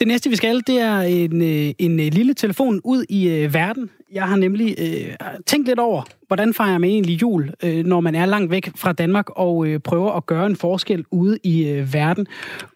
[0.00, 3.90] Det næste, vi skal, det er en, øh, en lille telefon ud i øh, verden.
[4.12, 5.16] Jeg har nemlig øh,
[5.46, 8.92] tænkt lidt over, hvordan fejrer man egentlig jul, øh, når man er langt væk fra
[8.92, 12.26] Danmark og øh, prøver at gøre en forskel ude i øh, verden.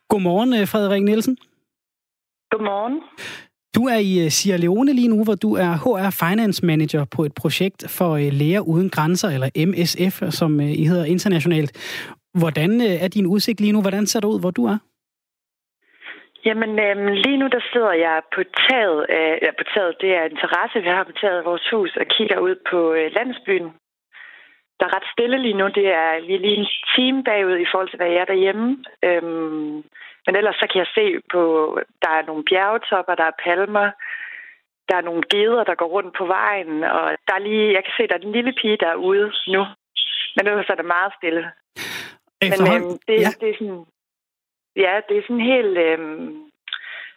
[0.08, 1.36] Godmorgen, øh, Frederik Nielsen.
[2.52, 2.96] Godmorgen.
[3.76, 7.34] Du er i Sierra Leone lige nu, hvor du er HR Finance Manager på et
[7.42, 11.70] projekt for Læger Uden Grænser, eller MSF, som I hedder internationalt.
[12.40, 12.70] Hvordan
[13.04, 13.80] er din udsigt lige nu?
[13.80, 14.78] Hvordan ser det ud, hvor du er?
[16.46, 20.24] Jamen, øhm, lige nu der sidder jeg på taget, øh, ja, på taget, det er
[20.24, 23.68] en terrasse, vi har på taget af vores hus, og kigger ud på øh, landsbyen.
[24.78, 25.66] Der er ret stille lige nu.
[25.78, 28.66] Det er, vi er lige en time bagud i forhold til, hvad jeg er derhjemme.
[29.08, 29.82] Øhm,
[30.26, 31.42] men ellers så kan jeg se på,
[32.02, 33.90] der er nogle bjergetopper, der er palmer,
[34.88, 37.94] der er nogle geder, der går rundt på vejen, og der er lige, jeg kan
[37.96, 39.62] se, der er en lille pige, der er ude nu.
[40.36, 41.44] Men ellers er det meget stille.
[42.42, 43.30] Men øhm, det, ja.
[43.40, 43.84] det er sådan,
[44.76, 45.98] Ja, det er sådan helt, øh,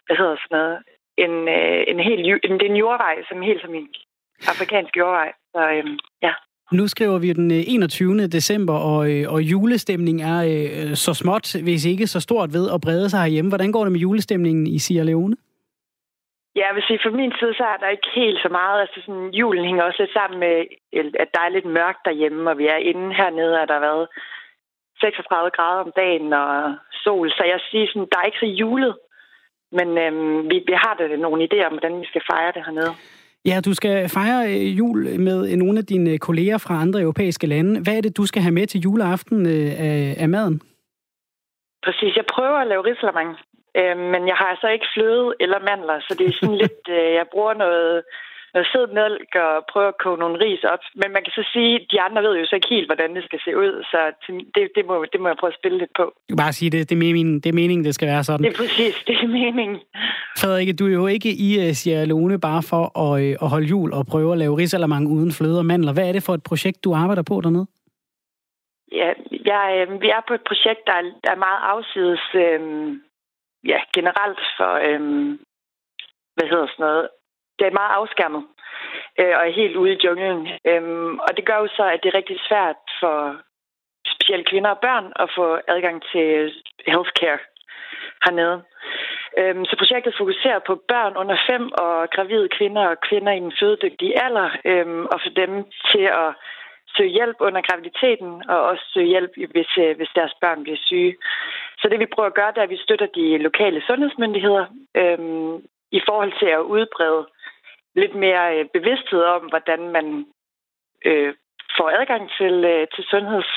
[0.05, 0.83] hvad hedder sådan noget,
[1.17, 3.89] en, øh, en helt, en, det er en jordvej, som helt som en
[4.47, 5.33] afrikansk jordvej.
[5.53, 5.85] Så øh,
[6.21, 6.33] ja.
[6.71, 8.27] Nu skriver vi den øh, 21.
[8.27, 12.81] December, og, øh, og julestemning er øh, så småt, hvis ikke så stort ved at
[12.81, 13.51] brede sig herhjemme.
[13.51, 15.35] Hvordan går det med julestemningen i Sierra Leone?
[16.55, 18.81] Ja, jeg vil sige, fra min side, så er der ikke helt så meget.
[18.81, 20.55] Altså, sådan, julen hænger også lidt sammen med,
[20.93, 23.87] øh, at der er lidt mørkt derhjemme, og vi er inde hernede, og der har
[23.89, 24.07] været
[24.99, 27.29] 36 grader om dagen og sol.
[27.37, 28.95] Så jeg siger sådan, der er ikke så julet.
[29.77, 32.93] Men øhm, vi, vi har da nogle idéer om, hvordan vi skal fejre det hernede.
[33.45, 37.81] Ja, du skal fejre øh, jul med nogle af dine kolleger fra andre europæiske lande.
[37.83, 40.61] Hvad er det, du skal have med til juleaften øh, af, af maden?
[41.85, 42.15] Præcis.
[42.15, 43.29] Jeg prøver at lave risalamang,
[43.79, 47.13] øh, men jeg har altså ikke fløde eller mandler, så det er sådan lidt, øh,
[47.19, 48.03] jeg bruger noget
[48.55, 50.83] noget sød mælk og prøve at koge nogle ris op.
[51.01, 53.23] Men man kan så sige, at de andre ved jo så ikke helt, hvordan det
[53.23, 53.99] skal se ud, så
[54.55, 56.05] det, det, må, det må jeg prøve at spille lidt på.
[56.29, 56.89] Du bare sige det.
[56.89, 58.43] Det er meningen, det, er meningen, det skal være sådan.
[58.45, 59.79] Det er præcis, det er meningen.
[60.41, 63.67] Frederik, du er jo ikke i uh, Sierra Leone bare for at, uh, at holde
[63.73, 65.93] jul og prøve at lave risalamang uden fløde og mandler.
[65.93, 67.67] Hvad er det for et projekt, du arbejder på dernede?
[68.91, 69.09] Ja,
[69.51, 72.61] jeg, øh, vi er på et projekt, der er, der er meget afsides øh,
[73.71, 75.01] ja, generelt for, øh,
[76.35, 77.07] hvad hedder sådan noget,
[77.59, 78.43] det er meget afskærmet
[79.19, 80.47] øh, og er helt ude i junglen.
[80.67, 83.17] Øhm, og det gør jo så, at det er rigtig svært for
[84.13, 86.53] specielt kvinder og børn at få adgang til
[86.87, 87.39] healthcare
[88.25, 88.63] hernede.
[89.37, 93.53] Øhm, så projektet fokuserer på børn under 5 og gravide kvinder og kvinder i den
[93.59, 95.51] fødedygtige alder, øhm, og for dem
[95.91, 96.29] til at
[96.97, 101.15] søge hjælp under graviditeten, og også søge hjælp, hvis, øh, hvis deres børn bliver syge.
[101.79, 104.65] Så det vi prøver at gøre, det er, at vi støtter de lokale sundhedsmyndigheder
[105.01, 105.55] øhm,
[105.91, 107.25] i forhold til at udbrede
[107.95, 110.25] lidt mere øh, bevidsthed om, hvordan man
[111.05, 111.33] øh,
[111.77, 113.51] får adgang til, øh, til sundheds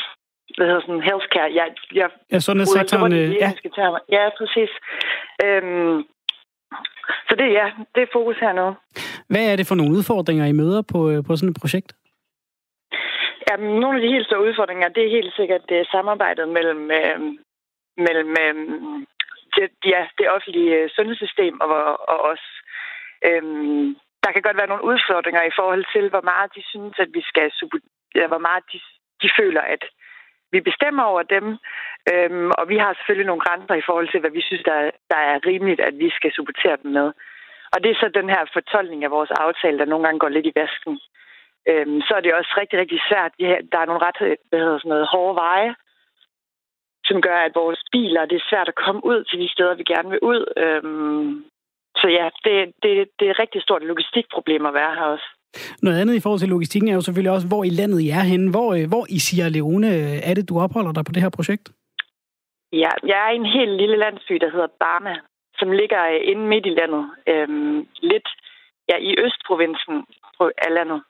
[0.57, 1.51] hvad hedder sådan, healthcare.
[1.55, 3.12] Jeg, jeg ja, sundhedssektoren.
[3.12, 3.51] Øh, ja.
[4.16, 4.70] ja, præcis.
[5.44, 6.05] Øhm,
[7.29, 8.66] så det, ja, det er fokus her nu.
[9.31, 11.92] Hvad er det for nogle udfordringer, I møder på, øh, på sådan et projekt?
[13.51, 16.90] Ja, nogle af de helt store udfordringer, det er helt sikkert det er samarbejdet mellem,
[16.90, 17.20] øh,
[18.07, 18.55] mellem øh,
[19.55, 22.44] det, ja, det offentlige sundhedssystem og, og os.
[23.29, 23.42] Øh,
[24.29, 27.23] der kan godt være nogle udfordringer i forhold til, hvor meget de synes, at vi
[27.31, 27.47] skal,
[28.14, 28.79] eller hvor meget de,
[29.23, 29.83] de føler, at
[30.53, 31.47] vi bestemmer over dem.
[32.12, 34.79] Øhm, og vi har selvfølgelig nogle grænser i forhold til, hvad vi synes, der,
[35.12, 37.09] der er rimeligt, at vi skal supportere dem med.
[37.73, 40.47] Og det er så den her fortolkning af vores aftale, der nogle gange går lidt
[40.47, 40.95] i vasken.
[41.71, 43.33] Øhm, så er det også rigtig, rigtig svært.
[43.73, 45.75] Der er nogle ret hvad hedder sådan noget, hårde veje,
[47.09, 49.85] som gør, at vores biler, det er svært at komme ud til de steder, vi
[49.93, 50.43] gerne vil ud.
[50.64, 51.45] Øhm,
[52.01, 55.29] så ja, det, det, det er et rigtig stort logistikproblem at være her også.
[55.83, 58.25] Noget andet i forhold til logistikken er jo selvfølgelig også, hvor i landet I er
[58.33, 58.51] henne.
[58.51, 61.37] Hvor, øh, hvor i Sierra Leone øh, er det, du opholder dig på det her
[61.39, 61.67] projekt?
[62.73, 65.15] Ja, jeg er i en helt lille landsby, der hedder Barma,
[65.59, 67.05] som ligger øh, inde midt i landet.
[67.33, 67.79] Øhm,
[68.13, 68.29] lidt
[68.91, 69.97] ja, i østprovinsen
[70.67, 71.01] af landet.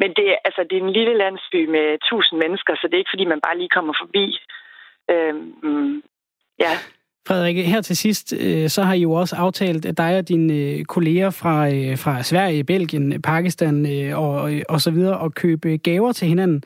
[0.00, 3.14] Men det, altså, det er en lille landsby med 1000 mennesker, så det er ikke,
[3.14, 4.24] fordi man bare lige kommer forbi.
[5.10, 6.02] Øhm,
[6.64, 6.72] ja,
[7.28, 10.52] Frederik, her til sidst, øh, så har I jo også aftalt, at dig og dine
[10.54, 13.76] øh, kolleger fra, øh, fra Sverige, Belgien, Pakistan
[14.14, 16.62] og, og så videre, at købe gaver til hinanden.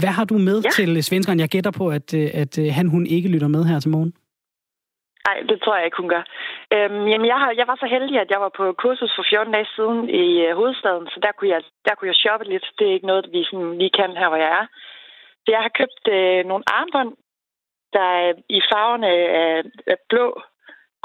[0.00, 0.70] Hvad har du med ja.
[0.70, 1.40] til svenskeren?
[1.40, 4.12] Jeg gætter på, at, at han, hun ikke lytter med her til morgen.
[5.28, 6.24] Nej, det tror jeg ikke, hun gør.
[6.74, 9.52] Øhm, jamen, jeg, har, jeg var så heldig, at jeg var på kursus for 14
[9.52, 12.66] dage siden i uh, hovedstaden, så der kunne, jeg, der kunne jeg shoppe lidt.
[12.78, 14.66] Det er ikke noget, vi sådan lige kan her, hvor jeg er.
[15.42, 17.12] Så jeg har købt øh, nogle armbånd
[17.96, 19.10] der er i farverne
[19.92, 20.28] af blå,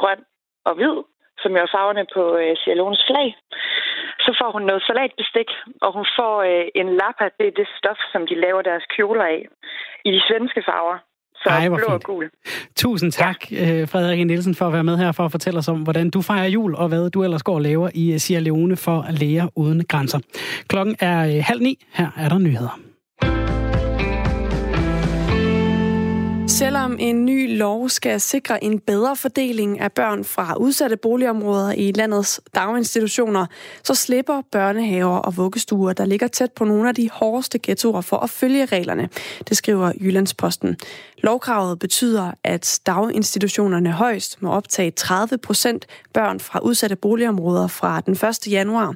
[0.02, 0.22] grøn
[0.68, 0.98] og hvid,
[1.42, 3.28] som jo er farverne på øh, Sierra flag.
[4.26, 5.50] Så får hun noget salatbestik,
[5.86, 9.26] og hun får øh, en lappa, det er det stof, som de laver deres kjoler
[9.36, 9.42] af,
[10.08, 10.98] i de svenske farver.
[11.42, 12.30] Så Ej, blå og gul.
[12.76, 13.84] Tusind tak, ja.
[13.92, 16.48] Frederik Nielsen, for at være med her for at fortælle os om, hvordan du fejrer
[16.48, 20.20] jul, og hvad du ellers går og laver i Sierra Leone for Læger Uden Grænser.
[20.68, 21.74] Klokken er halv ni.
[21.94, 22.93] Her er der nyheder.
[26.64, 31.92] Selvom en ny lov skal sikre en bedre fordeling af børn fra udsatte boligområder i
[31.92, 33.46] landets daginstitutioner,
[33.84, 38.18] så slipper børnehaver og vuggestuer, der ligger tæt på nogle af de hårdeste ghettoer for
[38.18, 39.10] at følge reglerne.
[39.50, 40.78] Det skriver Jyllandsposten.
[41.18, 48.14] Lovkravet betyder, at daginstitutionerne højst må optage 30 procent børn fra udsatte boligområder fra den
[48.14, 48.52] 1.
[48.52, 48.94] januar.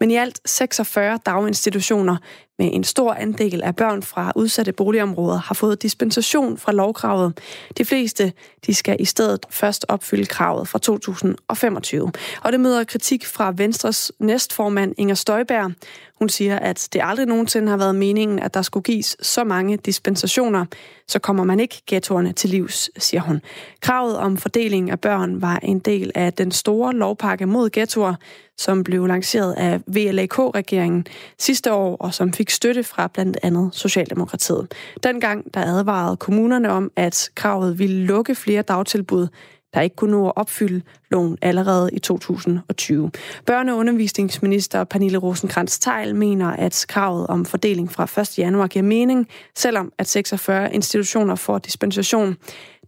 [0.00, 2.16] Men i alt 46 daginstitutioner
[2.60, 7.38] med en stor andel af børn fra udsatte boligområder har fået dispensation fra lovkravet.
[7.78, 8.32] De fleste
[8.66, 12.12] de skal i stedet først opfylde kravet fra 2025.
[12.42, 15.72] Og det møder kritik fra Venstres næstformand Inger Støjberg.
[16.20, 19.76] Hun siger, at det aldrig nogensinde har været meningen, at der skulle gives så mange
[19.76, 20.64] dispensationer.
[21.08, 23.40] Så kommer man ikke ghettoerne til livs, siger hun.
[23.80, 28.14] Kravet om fordeling af børn var en del af den store lovpakke mod ghettoer,
[28.56, 31.06] som blev lanceret af VLAK-regeringen
[31.38, 34.74] sidste år, og som fik støtte fra blandt andet Socialdemokratiet.
[35.02, 39.28] Dengang der advarede kommunerne om, at kravet ville lukke flere dagtilbud,
[39.74, 43.10] der ikke kunne nå at opfylde loven allerede i 2020.
[43.50, 48.38] Børne- og undervisningsminister Pernille rosenkrantz teil mener, at kravet om fordeling fra 1.
[48.38, 52.36] januar giver mening, selvom at 46 institutioner får dispensation.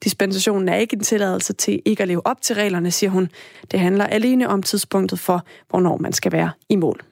[0.04, 3.28] Dispensationen er ikke en tilladelse til ikke at leve op til reglerne, siger hun.
[3.70, 7.11] Det handler alene om tidspunktet for, hvornår man skal være i mål.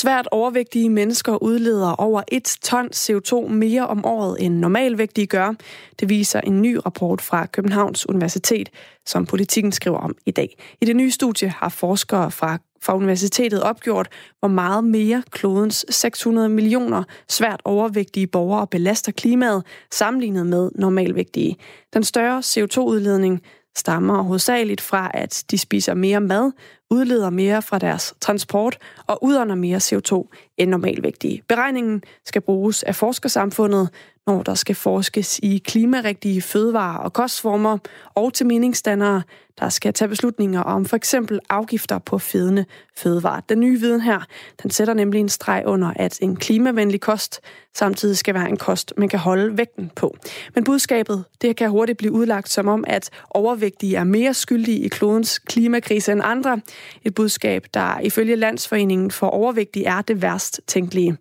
[0.00, 5.54] Svært overvægtige mennesker udleder over et ton CO2 mere om året end normalvægtige gør.
[6.00, 8.68] Det viser en ny rapport fra Københavns Universitet,
[9.06, 10.56] som politikken skriver om i dag.
[10.80, 14.08] I det nye studie har forskere fra fra universitetet opgjort,
[14.38, 21.56] hvor meget mere klodens 600 millioner svært overvægtige borgere belaster klimaet sammenlignet med normalvægtige.
[21.94, 23.40] Den større CO2-udledning
[23.76, 26.52] stammer hovedsageligt fra, at de spiser mere mad,
[26.90, 31.42] udleder mere fra deres transport og udånder mere CO2 end normalvægtige.
[31.48, 33.88] Beregningen skal bruges af forskersamfundet,
[34.26, 37.78] når der skal forskes i klimarigtige fødevarer og kostformer,
[38.14, 39.22] og til meningsdannere,
[39.60, 42.64] der skal tage beslutninger om for eksempel afgifter på fedende
[42.96, 43.40] fødevarer.
[43.40, 44.20] Den nye viden her,
[44.62, 47.40] den sætter nemlig en streg under, at en klimavenlig kost
[47.74, 50.16] samtidig skal være en kost, man kan holde vægten på.
[50.54, 54.88] Men budskabet, det kan hurtigt blive udlagt som om, at overvægtige er mere skyldige i
[54.88, 56.60] klodens klimakrise end andre.
[57.04, 61.16] Et budskab, der ifølge Landsforeningen for Overvægtige er det værst tænkelige.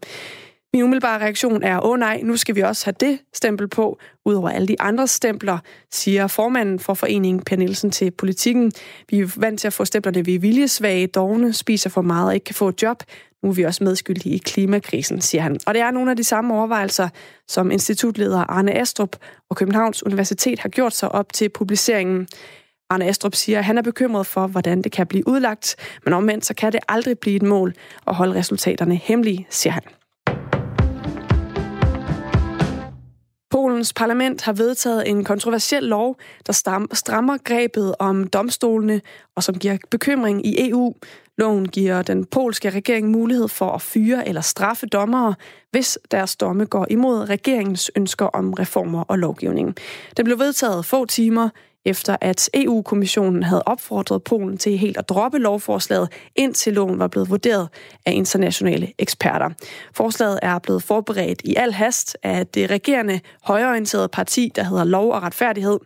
[0.73, 4.49] Min umiddelbare reaktion er, åh nej, nu skal vi også have det stempel på, udover
[4.49, 5.57] alle de andre stempler,
[5.91, 8.71] siger formanden for foreningen Per Nielsen til politikken.
[9.09, 12.33] Vi er vant til at få stemplerne, vi er viljesvage, dogne, spiser for meget og
[12.33, 13.03] ikke kan få et job.
[13.43, 15.59] Nu er vi også medskyldige i klimakrisen, siger han.
[15.65, 17.09] Og det er nogle af de samme overvejelser,
[17.47, 19.15] som institutleder Arne Astrup
[19.49, 22.27] og Københavns Universitet har gjort sig op til publiceringen.
[22.89, 25.75] Arne Astrup siger, at han er bekymret for, hvordan det kan blive udlagt,
[26.05, 27.73] men omvendt så kan det aldrig blive et mål
[28.07, 29.83] at holde resultaterne hemmelige, siger han.
[33.51, 36.53] Polens parlament har vedtaget en kontroversiel lov, der
[36.93, 39.01] strammer grebet om domstolene
[39.35, 40.93] og som giver bekymring i EU.
[41.37, 45.35] Loven giver den polske regering mulighed for at fyre eller straffe dommere,
[45.71, 49.75] hvis deres domme går imod regeringens ønsker om reformer og lovgivning.
[50.17, 51.49] Den blev vedtaget få timer
[51.85, 57.29] efter at EU-kommissionen havde opfordret Polen til helt at droppe lovforslaget, indtil loven var blevet
[57.29, 57.69] vurderet
[58.05, 59.49] af internationale eksperter.
[59.95, 65.11] Forslaget er blevet forberedt i al hast af det regerende højorienterede parti, der hedder Lov
[65.11, 65.79] og Retfærdighed.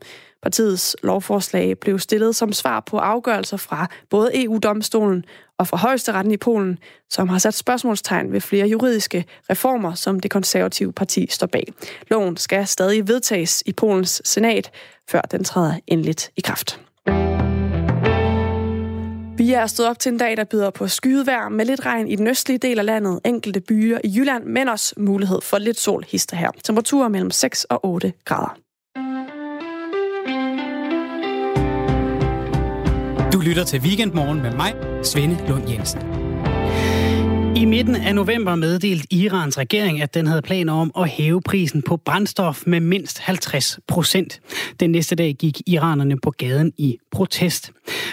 [0.44, 5.26] Partiets lovforslag blev stillet som svar på afgørelser fra både EU-domstolen
[5.58, 6.78] og fra højesteretten i Polen,
[7.10, 11.68] som har sat spørgsmålstegn ved flere juridiske reformer, som det konservative parti står bag.
[12.08, 14.72] Loven skal stadig vedtages i Polens senat,
[15.10, 16.80] før den træder endeligt i kraft.
[19.38, 22.16] Vi er stået op til en dag, der byder på skydevejr med lidt regn i
[22.16, 26.06] den østlige del af landet, enkelte byer i Jylland, men også mulighed for lidt sol
[26.08, 26.52] hister her.
[26.64, 28.63] Temperaturer mellem 6 og 8 grader.
[33.34, 36.02] Du lytter til Weekendmorgen med mig, Svende Lund Jensen.
[37.56, 41.82] I midten af november meddelte Irans regering, at den havde planer om at hæve prisen
[41.82, 44.42] på brændstof med mindst 50 procent.
[44.80, 47.72] Den næste dag gik iranerne på gaden i protest.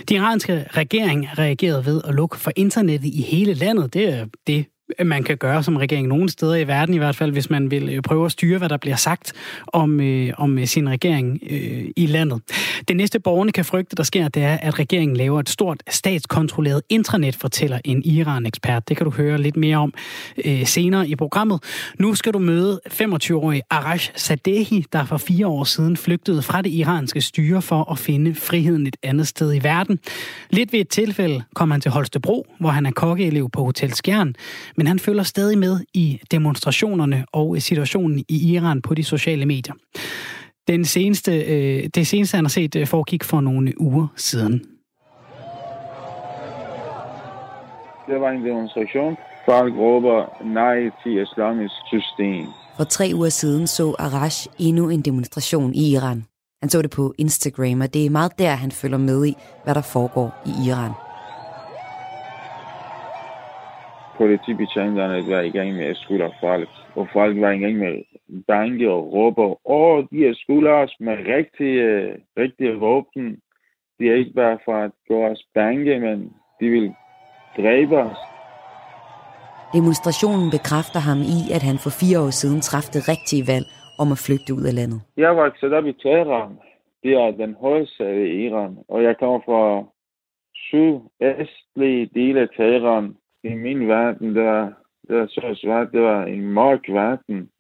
[0.09, 3.95] Den iranske regering reagerede ved at lukke for internettet i hele landet.
[3.95, 4.67] Det er det,
[5.05, 7.89] man kan gøre som regering nogen steder i verden, i hvert fald hvis man vil
[7.89, 9.33] øh, prøve at styre, hvad der bliver sagt
[9.67, 12.41] om, øh, om øh, sin regering øh, i landet.
[12.89, 16.83] Det næste borgerne kan frygte, der sker, det er, at regeringen laver et stort statskontrolleret
[16.89, 18.89] intranet, fortæller en Iran-ekspert.
[18.89, 19.95] Det kan du høre lidt mere om
[20.45, 21.63] øh, senere i programmet.
[21.99, 26.71] Nu skal du møde 25-årige Arash Sadehi, der for fire år siden flygtede fra det
[26.71, 29.99] iranske styre for at finde friheden et andet sted i verden.
[30.51, 34.35] Lidt ved et tilfælde kom han til Holstebro, hvor han er kokkeelev på Hotel Skjern,
[34.81, 39.75] men han følger stadig med i demonstrationerne og situationen i Iran på de sociale medier.
[40.69, 44.53] Den seneste, øh, det seneste, han har set, øh, foregik for nogle uger siden.
[48.09, 49.17] Det var en demonstration.
[49.45, 52.47] Folk råber nej til islamisk system.
[52.77, 56.25] For tre uger siden så Arash endnu en demonstration i Iran.
[56.63, 59.75] Han så det på Instagram, og det er meget der, han følger med i, hvad
[59.75, 61.10] der foregår i Iran.
[64.21, 67.95] Politibetjenterne var i gang med at skudde folk, og folk var i gang med
[68.47, 71.85] banke og råbe, åh, de er skulder os med rigtige,
[72.43, 73.41] rigtige våben.
[73.99, 76.95] De er ikke bare for at gå os banke, men de vil
[77.57, 78.21] dræbe os.
[79.73, 83.67] Demonstrationen bekræfter ham i, at han for fire år siden træffede rigtige valg
[84.03, 85.01] om at flygte ud af landet.
[85.17, 86.53] Jeg var vokset op i Teheran.
[87.03, 89.63] Det er den hovedstad i Iran, og jeg kommer fra
[90.55, 93.17] sydøstlige del af Teheran.
[93.45, 94.73] I min verden, der,
[95.09, 97.51] det var så svært, det var en mørk verden,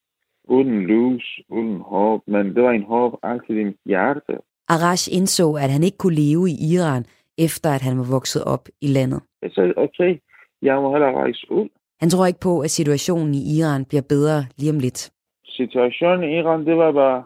[0.44, 4.38] uden lys, uden håb, men det var en håb altid i mit hjerte.
[4.68, 7.04] Arash indså, at han ikke kunne leve i Iran,
[7.38, 9.20] efter at han var vokset op i landet.
[9.42, 10.18] Jeg sagde, okay,
[10.62, 11.68] jeg må hellere rejse ud.
[12.00, 15.12] Han tror ikke på, at situationen i Iran bliver bedre lige om lidt.
[15.44, 17.24] Situationen i Iran, det var bare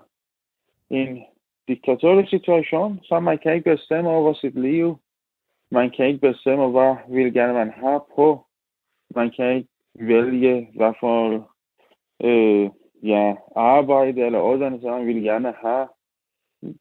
[0.91, 1.23] en
[1.69, 4.99] diktatorisk situation, så man kan ikke bestemme over sit liv.
[5.71, 8.44] Man kan ikke bestemme, hvad vil gerne man have på.
[9.17, 11.15] Man kan ikke vælge, hvad for
[12.25, 12.71] øh,
[13.03, 15.89] ja, arbejde eller uddannelse, man vil gerne have.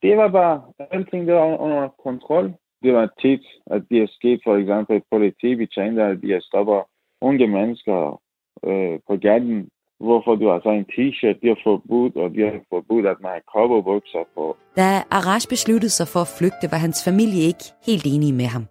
[0.01, 2.53] Det var bare, alting der var under kontrol.
[2.83, 6.89] Det var tit, at det er sket, for eksempel politibetjente, at de stopper
[7.21, 8.21] unge mennesker
[8.63, 9.69] øh, på gaden,
[9.99, 13.31] hvorfor du har så en t-shirt, de har forbudt, og de har forbudt, at man
[13.31, 14.57] har coverbukser på.
[14.75, 18.65] Da Arash besluttede sig for at flygte, var hans familie ikke helt enige med ham.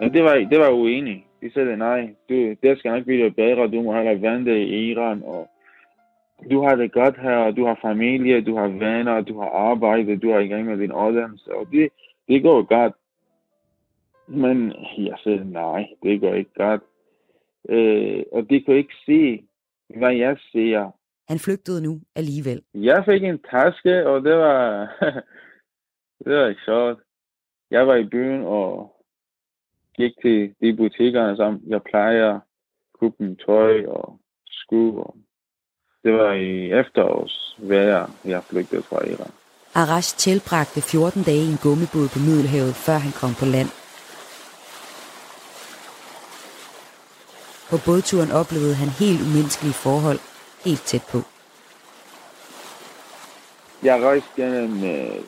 [0.00, 1.26] Men det var, det var uenig.
[1.40, 5.22] De sagde, nej, du, det skal nok blive bedre, du må heller vente i Iran,
[5.22, 5.50] og
[6.50, 10.16] du har det godt her, og du har familie, du har venner, du har arbejde,
[10.16, 11.88] du er i gang med din uddannelse, og det,
[12.28, 12.92] det går godt.
[14.28, 16.82] Men jeg sagde, nej, det går ikke godt.
[17.68, 19.44] Øh, og de kunne ikke se,
[19.98, 20.90] hvad jeg siger.
[21.28, 22.62] Han flygtede nu alligevel.
[22.74, 24.92] Jeg fik en taske, og det var,
[26.24, 26.98] det var ikke sjovt.
[27.70, 28.95] Jeg var i byen og
[29.96, 32.40] gik til de butikker, som jeg plejer,
[33.00, 34.18] købe tøj og
[34.50, 34.96] sko.
[34.96, 35.16] Og
[36.04, 39.32] det var i efterårsvejr, jeg flygtede fra Iran.
[39.74, 43.70] Arash tilbragte 14 dage i en gummibåd på Middelhavet, før han kom på land.
[47.70, 50.20] På bådturen oplevede han helt umenneskelige forhold
[50.64, 51.18] helt tæt på.
[53.82, 55.20] Jeg rejste gennem, øh,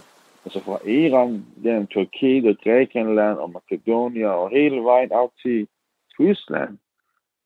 [0.48, 5.68] altså fra Iran, gennem Tyrkiet og Grækenland og Makedonien og hele vejen op til
[6.18, 6.78] Tyskland.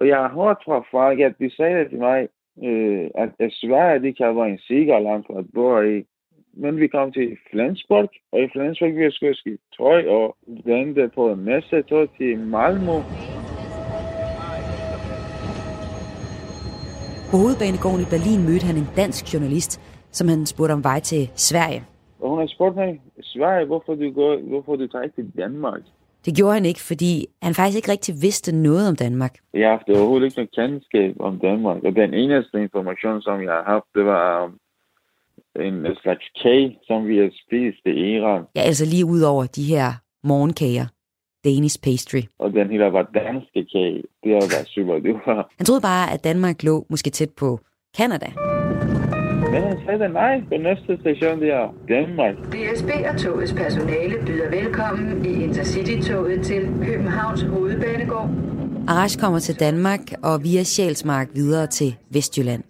[0.01, 2.29] Og jeg har hørt fra folk, at de sagde til mig,
[2.67, 6.05] øh, at, Sverige det kan være en sikker land for at bo i.
[6.55, 11.35] Men vi kom til Flensborg, og i Flensborg vi skulle skifte tøj og vente på
[11.35, 12.97] næste tøj til Malmö.
[17.31, 19.73] På hovedbanegården i Berlin mødte han en dansk journalist,
[20.11, 21.92] som han spurgte om vej til Sverige.
[22.23, 25.83] Og hun har spurgt mig, Sverige, hvorfor du, går, hvorfor du tager ikke til Danmark?
[26.25, 29.35] Det gjorde han ikke, fordi han faktisk ikke rigtig vidste noget om Danmark.
[29.55, 33.53] Jeg har haft overhovedet ikke noget kendskab om Danmark, og den eneste information, som jeg
[33.53, 34.53] har haft, det var um,
[35.67, 38.43] en slags kage, som vi har spist i Iran.
[38.57, 39.89] Ja, altså lige ud over de her
[40.25, 40.87] morgenkager.
[41.45, 42.23] Danish pastry.
[42.39, 44.03] Og den hele var danske kage.
[44.25, 45.43] Det var super duper.
[45.59, 47.59] Han troede bare, at Danmark lå måske tæt på
[49.53, 49.77] Canada.
[49.77, 52.35] Men han sagde, nej, på næste station, det er Danmark.
[52.53, 58.31] DSB og togets personale byder velkommen i Intercity-toget til Københavns Hovedbanegård.
[58.89, 62.63] Arash kommer til Danmark og via Sjælsmark videre til Vestjylland.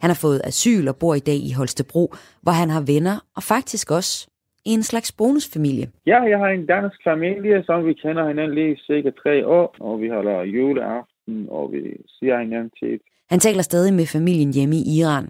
[0.00, 3.42] Han har fået asyl og bor i dag i Holstebro, hvor han har venner og
[3.42, 4.28] faktisk også
[4.64, 5.86] en slags bonusfamilie.
[6.06, 10.00] Ja, jeg har en dansk familie, som vi kender hinanden lige cirka tre år, og
[10.00, 11.80] vi holder juleaften, og vi
[12.18, 13.00] siger hinanden tit.
[13.30, 15.28] Han taler stadig med familien hjemme i Iran.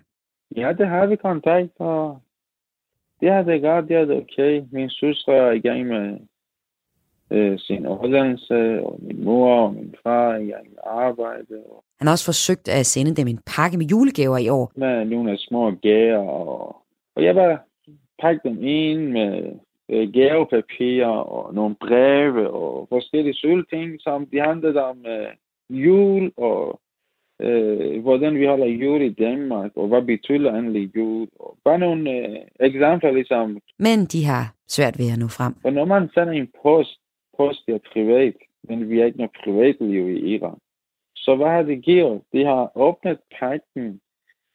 [0.56, 2.18] Ja, det har vi kontakt, og
[3.20, 4.62] det er det godt, det er det okay.
[4.72, 6.18] Min søster er i gang med
[7.30, 11.54] øh, sin uddannelse, og min mor og min fra, i gang med arbejde.
[11.70, 14.72] Og Han har også forsøgt at sende dem en pakke med julegaver i år.
[14.76, 16.76] med nogle små gaver, og,
[17.16, 17.58] og jeg bare
[18.22, 19.52] pakke dem ind med
[19.88, 25.28] øh, gavepapir og nogle breve og forskellige sølvting, som de handlede om øh,
[25.70, 26.80] jul og
[27.42, 31.28] øh, hvordan vi holder jul i Danmark, og hvad betyder egentlig jul.
[31.40, 35.54] Og bare nogle øh, eksempler, ligesom, Men de har svært ved at nå frem.
[35.64, 36.98] og når man sender en post,
[37.36, 38.34] post er privat,
[38.68, 40.58] men vi har ikke noget privatliv i Iran.
[41.16, 42.20] Så hvad har de gjort?
[42.32, 44.00] De har åbnet pakken,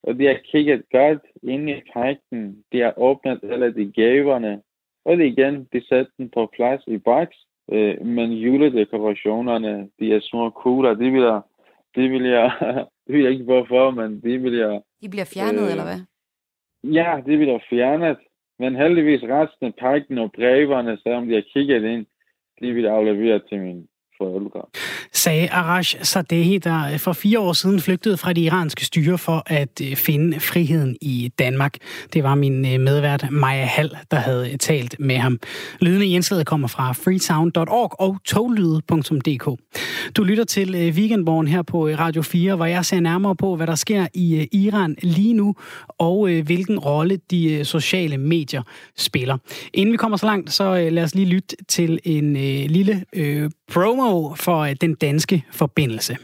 [0.03, 2.63] og de har kigget godt ind i pakken.
[2.71, 4.61] De har åbnet alle de gaverne,
[5.05, 7.37] og det igen, de satte den på plads i boks.
[7.71, 11.41] Øh, men juledekorationerne, de er små kugler, de vil
[11.95, 12.51] jeg, de vil jeg,
[13.07, 15.99] det vil jeg ikke hvorfor, men de vil jeg, De bliver fjernet, Øh, eller hvad?
[16.93, 18.17] ja, de vil jeg fjernet.
[18.59, 22.05] Men heldigvis resten af pakken og breverne, selvom de har kigget ind,
[22.61, 23.59] de vil aflevere til
[24.19, 24.61] mine forældre.
[25.13, 29.43] sagde Arash Sadehi, der øh, for fire år siden flygtede fra det iranske styre for
[29.45, 31.77] at øh, finde friheden i Danmark.
[32.13, 35.39] Det var min øh, medvært Maja Hall, der havde talt med ham.
[35.81, 39.59] Lydene i indslaget kommer fra freesound.org og toglyde.dk.
[40.17, 43.75] Du lytter til Weekendborgen her på Radio 4, hvor jeg ser nærmere på, hvad der
[43.75, 45.55] sker i Iran lige nu,
[45.87, 48.61] og hvilken rolle de sociale medier
[48.97, 49.37] spiller.
[49.73, 52.33] Inden vi kommer så langt, så lad os lige lytte til en
[52.67, 56.17] lille øh, promo for øh, den danske forbindelse.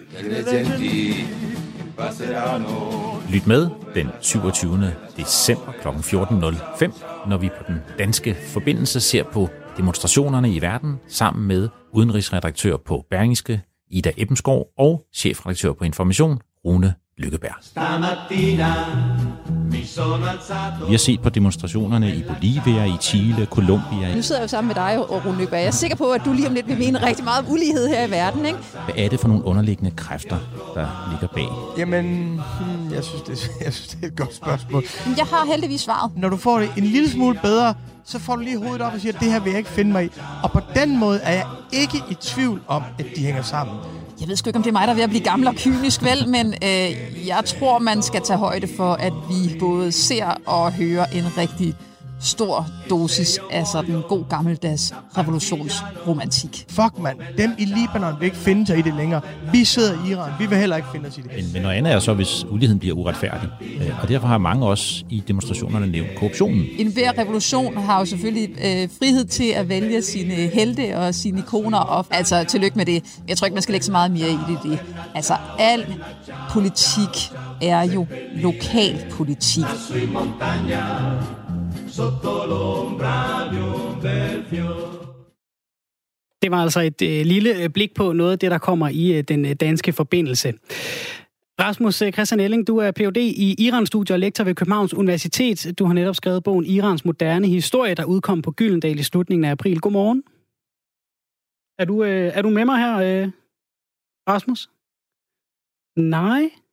[3.29, 4.93] Lyt med den 27.
[5.17, 5.87] december kl.
[5.87, 12.77] 14.05, når vi på den danske forbindelse ser på demonstrationerne i verden sammen med udenrigsredaktør
[12.77, 17.55] på Berlingske, Ida Ebbensgaard, og chefredaktør på Information, Rune Lykkeberg.
[20.87, 24.15] Vi har set på demonstrationerne i Bolivia, i Chile, Colombia.
[24.15, 25.59] Nu sidder jeg jo sammen med dig, og Rune Løgberg.
[25.59, 27.87] Jeg er sikker på, at du lige om lidt vil mene rigtig meget om ulighed
[27.87, 28.59] her i verden, ikke?
[28.85, 30.37] Hvad er det for nogle underliggende kræfter,
[30.73, 31.47] der ligger bag?
[31.77, 32.05] Jamen,
[32.59, 34.83] hmm, jeg synes, det, jeg synes, det er et godt spørgsmål.
[35.05, 36.11] Men Jeg har heldigvis svaret.
[36.17, 37.73] Når du får det en lille smule bedre,
[38.05, 39.91] så får du lige hovedet op og siger, at det her vil jeg ikke finde
[39.91, 40.09] mig i.
[40.43, 43.75] Og på den måde er jeg ikke i tvivl om, at de hænger sammen.
[44.19, 45.55] Jeg ved sgu ikke, om det er mig, der er ved at blive gammel og
[45.55, 46.29] kynisk, vel?
[46.29, 51.05] Men øh, jeg tror, man skal tage højde for, at vi både ser og hører
[51.05, 51.75] en rigtig
[52.19, 56.65] stor dosis af sådan god gammeldags revolutionsromantik.
[56.69, 59.21] Fuck mand, dem i Libanon vil ikke finde sig i det længere.
[59.51, 61.31] Vi sidder i Iran, vi vil heller ikke finde os i det.
[61.35, 63.49] Men, men noget andet er så, hvis uligheden bliver uretfærdig.
[63.81, 66.65] Øh, Og derfor har mange også i demonstrationerne nævnt korruptionen.
[66.77, 71.39] En hver revolution har jo selvfølgelig øh, frihed til at vælge sine helte og sine
[71.39, 71.77] ikoner.
[71.77, 73.03] Og, altså, tillykke med det.
[73.27, 74.59] Jeg tror ikke, man skal lægge så meget mere i det.
[74.63, 74.79] det.
[75.15, 75.85] Altså, al
[76.49, 78.05] politik er jo
[81.95, 85.05] sotto l'ombra di un bel fior.
[86.41, 89.17] Det var altså et øh, lille øh, blik på noget af det, der kommer i
[89.17, 90.53] øh, den øh, danske forbindelse.
[91.61, 93.17] Rasmus øh, Christian Elling, du er Ph.D.
[93.17, 95.79] i Iran-studier og lektor ved Københavns Universitet.
[95.79, 99.51] Du har netop skrevet bogen Irans moderne historie, der udkom på Gyldendal i slutningen af
[99.51, 99.79] april.
[99.79, 100.23] Godmorgen.
[101.79, 103.31] Er du, øh, er du med mig her, øh,
[104.29, 104.69] Rasmus?
[105.99, 106.64] Nej.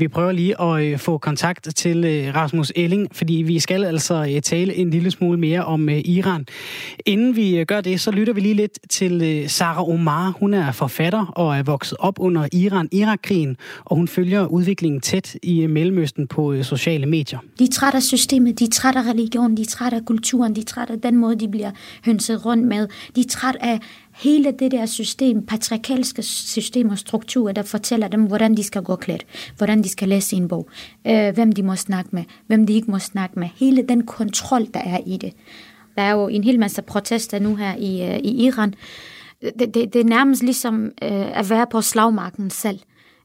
[0.00, 4.26] Vi prøver lige at øh, få kontakt til øh, Rasmus Elling, fordi vi skal altså
[4.34, 6.46] øh, tale en lille smule mere om Iran.
[7.06, 10.36] Inden vi gør det, så lytter vi lige lidt til Sara Omar.
[10.40, 15.66] Hun er forfatter og er vokset op under Iran-Irak-krigen, og hun følger udviklingen tæt i
[15.66, 17.38] Mellemøsten på sociale medier.
[17.58, 20.84] De er af systemet, de er trætte af religion, de er af kulturen, de er
[20.88, 21.70] af den måde, de bliver
[22.04, 22.88] hønset rundt med.
[23.16, 23.80] De er af
[24.14, 28.96] hele det der system, patriarkalske system og strukturer, der fortæller dem, hvordan de skal gå
[28.96, 30.68] klædt, hvordan de skal læse en bog,
[31.06, 33.48] øh, hvem de må snakke med, hvem de ikke må snakke med.
[33.56, 35.32] Hele den kontrol, der er i det.
[35.96, 38.74] Der er jo en hel masse protester nu her i, øh, i Iran.
[39.42, 42.80] Det, det, det er nærmest ligesom øh, at være på slagmarken selv.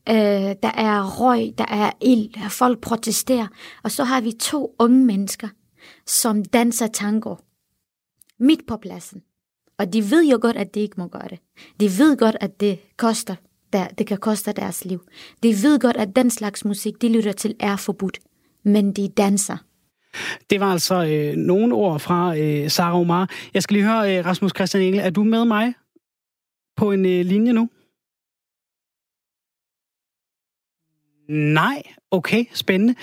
[0.10, 0.16] Øh,
[0.64, 3.48] der er røg, der er ild, der er folk protesterer.
[3.84, 5.48] Og så har vi to unge mennesker,
[6.06, 7.36] som danser tango
[8.40, 9.22] midt på pladsen.
[9.80, 11.40] Og de ved jo godt, at de ikke må gøre det.
[11.80, 13.36] De ved godt, at det koster
[13.74, 15.02] der, det kan koste deres liv.
[15.44, 18.20] De ved godt, at den slags musik, de lytter til, er forbudt.
[18.64, 19.58] Men de danser.
[20.50, 23.30] Det var altså øh, nogle ord fra øh, Sara Omar.
[23.54, 25.74] Jeg skal lige høre, øh, Rasmus Christian Engel, er du med mig
[26.76, 27.70] på en øh, linje nu?
[31.30, 31.84] Nej.
[32.16, 32.96] Okay, spændende.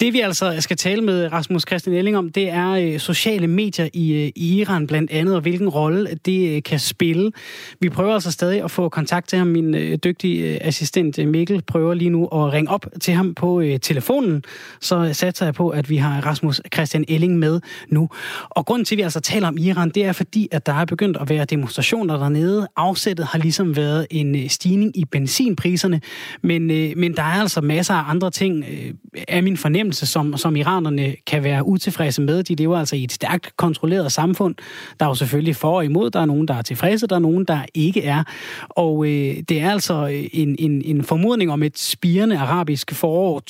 [0.00, 3.88] Det vi altså skal tale med Rasmus Christian Elling om, det er øh, sociale medier
[3.92, 7.32] i, øh, i Iran blandt andet, og hvilken rolle det øh, kan spille.
[7.80, 9.46] Vi prøver altså stadig at få kontakt til ham.
[9.46, 14.44] Min dygtige assistent Mikkel prøver lige nu at ringe op til ham på telefonen.
[14.80, 18.08] Så satser jeg på, at vi har Rasmus Christian Elling med nu.
[18.50, 20.84] Og grunden til, at vi altså taler om Iran, det er fordi, at der er
[20.84, 22.68] begyndt at være demonstrationer dernede.
[22.76, 26.00] Afsættet har ligesom været en stigning i benzinpriserne,
[26.42, 28.94] men, men der er altså masser af andre ting, Øh,
[29.28, 32.42] er min fornemmelse, som, som iranerne kan være utilfredse med.
[32.42, 34.54] De lever altså i et stærkt kontrolleret samfund.
[35.00, 36.10] Der er jo selvfølgelig for og imod.
[36.10, 38.24] Der er nogen, der er tilfredse, der er nogen, der ikke er.
[38.68, 43.42] Og øh, det er altså øh, en, en, en formodning om et spirende arabisk forår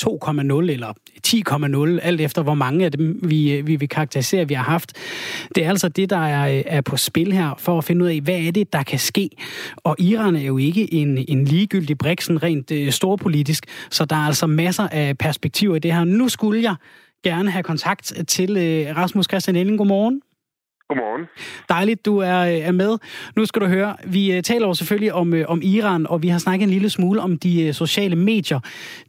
[0.64, 0.92] 2,0 eller
[1.26, 4.92] 10,0, alt efter hvor mange af dem vi, øh, vi vil karakterisere, vi har haft.
[5.54, 8.20] Det er altså det, der er, er på spil her, for at finde ud af,
[8.20, 9.30] hvad er det, der kan ske.
[9.76, 14.26] Og Iran er jo ikke en, en ligegyldig briksen rent øh, storpolitisk, så der er
[14.26, 16.04] altså masser af perspektiver i det her.
[16.04, 16.74] Nu skulle jeg
[17.24, 19.78] gerne have kontakt til øh, Rasmus Christian Elling.
[19.78, 20.22] Godmorgen.
[20.88, 21.26] Godmorgen.
[21.68, 22.98] Dejligt, du er, er med.
[23.36, 26.28] Nu skal du høre, vi øh, taler jo selvfølgelig om, øh, om Iran, og vi
[26.28, 28.60] har snakket en lille smule om de øh, sociale medier.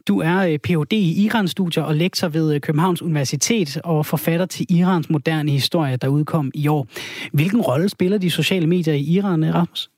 [0.08, 0.92] Du er Ph.D.
[0.92, 6.50] i Iran-studier og lektor ved Københavns Universitet og forfatter til Irans moderne historie, der udkom
[6.54, 6.86] i år.
[7.32, 9.90] Hvilken rolle spiller de sociale medier i Iran, Rasmus?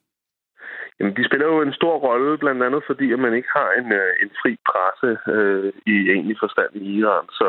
[0.99, 3.89] Jamen, de spiller jo en stor rolle, blandt andet fordi, at man ikke har en,
[4.01, 7.27] øh, en fri presse øh, i egentlig forstand i Iran.
[7.41, 7.49] Så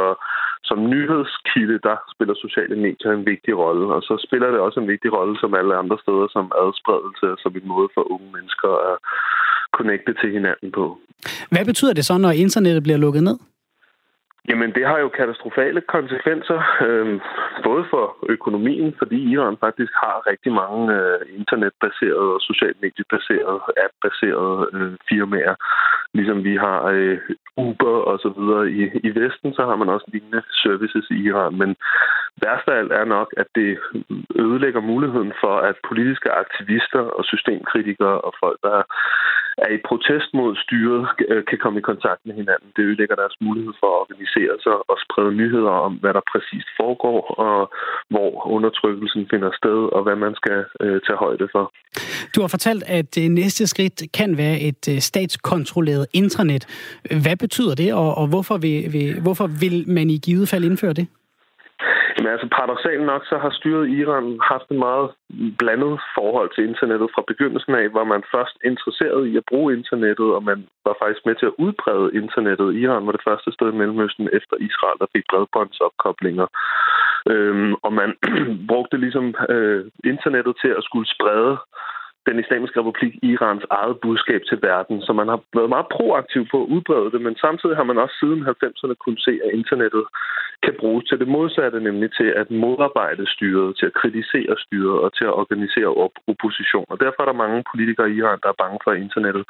[0.69, 4.91] som nyhedskilde, der spiller sociale medier en vigtig rolle, og så spiller det også en
[4.93, 8.95] vigtig rolle som alle andre steder, som adspredelse, som en måde for unge mennesker at
[9.77, 10.85] connecte til hinanden på.
[11.53, 13.37] Hvad betyder det så, når internettet bliver lukket ned?
[14.49, 17.21] Jamen, det har jo katastrofale konsekvenser, øh,
[17.63, 24.69] både for økonomien, fordi Iran faktisk har rigtig mange øh, internetbaserede og socialt mediebaserede, app-baserede
[24.73, 25.55] øh, firmaer.
[26.13, 27.19] Ligesom vi har øh,
[27.57, 31.57] Uber og så videre i, i Vesten, så har man også lignende services i Iran.
[31.61, 31.75] Men
[32.41, 33.79] værst af alt er nok, at det
[34.35, 38.83] ødelægger muligheden for, at politiske aktivister og systemkritikere og folk, der
[39.57, 42.69] er i protest mod styret, øh, kan komme i kontakt med hinanden.
[42.75, 46.69] Det ødelægger deres mulighed for at organisere sig og sprede nyheder om, hvad der præcist
[46.79, 47.59] foregår, og
[48.13, 51.63] hvor undertrykkelsen finder sted, og hvad man skal øh, tage højde for.
[52.35, 56.63] Du har fortalt, at det næste skridt kan være et øh, statskontrolleret intranet.
[57.23, 60.93] Hvad betyder det, og, og hvorfor, vil, vil, hvorfor vil man i givet fald indføre
[60.93, 61.07] det?
[62.23, 65.07] Men altså paradoxalt nok, så har styret i Iran haft et meget
[65.61, 70.27] blandet forhold til internettet fra begyndelsen af, hvor man først interesseret i at bruge internettet,
[70.37, 72.75] og man var faktisk med til at udbrede internettet.
[72.83, 76.47] Iran var det første sted i Mellemøsten efter Israel, der fik bredbåndsopkoblinger.
[77.31, 78.09] Øhm, og man
[78.69, 81.57] brugte ligesom øh, internettet til at skulle sprede
[82.27, 85.01] den islamiske republik Irans eget budskab til verden.
[85.01, 88.15] Så man har været meget proaktiv på at udbrede det, men samtidig har man også
[88.21, 90.03] siden 90'erne kunnet se, at internettet
[90.65, 95.09] kan bruges til det modsatte, nemlig til at modarbejde styret, til at kritisere styret og
[95.17, 96.85] til at organisere op opposition.
[96.93, 99.45] Og derfor er der mange politikere i Iran, der er bange for, at internettet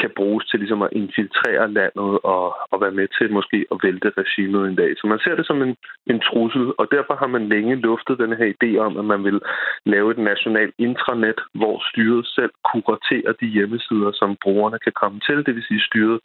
[0.00, 4.12] kan bruges til ligesom at infiltrere landet og, og være med til måske at vælte
[4.22, 4.90] regimet en dag.
[4.96, 5.76] Så man ser det som en,
[6.12, 9.40] en trussel, og derfor har man længe luftet den her idé om, at man vil
[9.84, 15.46] lave et nationalt intranet, hvor styret selv kuraterer de hjemmesider, som brugerne kan komme til,
[15.46, 16.20] det vil sige styret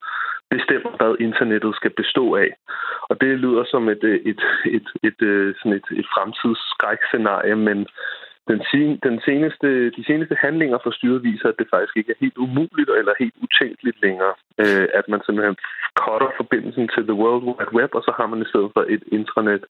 [0.50, 2.52] bestemmer, hvad internettet skal bestå af.
[3.10, 4.42] Og det lyder som et, øh, et,
[4.78, 7.88] et, et, et, sådan et, et fremtidsskrækscenarie, men
[8.50, 8.60] den,
[9.08, 9.68] den seneste,
[9.98, 13.36] de seneste handlinger for styret viser, at det faktisk ikke er helt umuligt eller helt
[13.46, 15.58] utænkeligt længere, øh, at man simpelthen
[16.02, 19.04] cutter forbindelsen til The World Wide Web, og så har man i stedet for et
[19.18, 19.64] intranet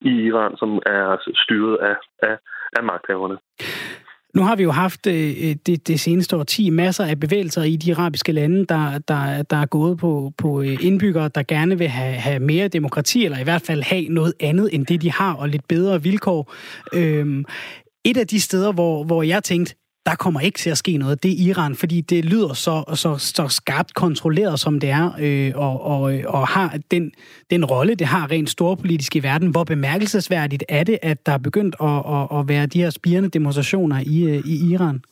[0.00, 1.96] i Iran, som er styret af,
[2.28, 2.36] af,
[2.76, 3.38] af magthaverne.
[4.34, 7.62] Nu har vi jo haft øh, øh det, det seneste år 10 masser af bevægelser
[7.62, 11.78] i de arabiske lande, der, der, der er gået på, på øh, indbyggere, der gerne
[11.78, 15.12] vil have, have mere demokrati, eller i hvert fald have noget andet end det, de
[15.12, 16.52] har, og lidt bedre vilkår.
[16.92, 17.44] Øhm,
[18.04, 19.74] et af de steder, hvor, hvor jeg tænkte,
[20.06, 23.10] der kommer ikke til at ske noget, det er Iran, fordi det lyder så, så,
[23.18, 27.12] så skarpt kontrolleret, som det er, øh, og, og, og har den,
[27.50, 29.50] den rolle, det har rent storpolitisk i verden.
[29.50, 33.28] Hvor bemærkelsesværdigt er det, at der er begyndt at, at, at være de her spirende
[33.28, 35.02] demonstrationer i, øh, i Iran?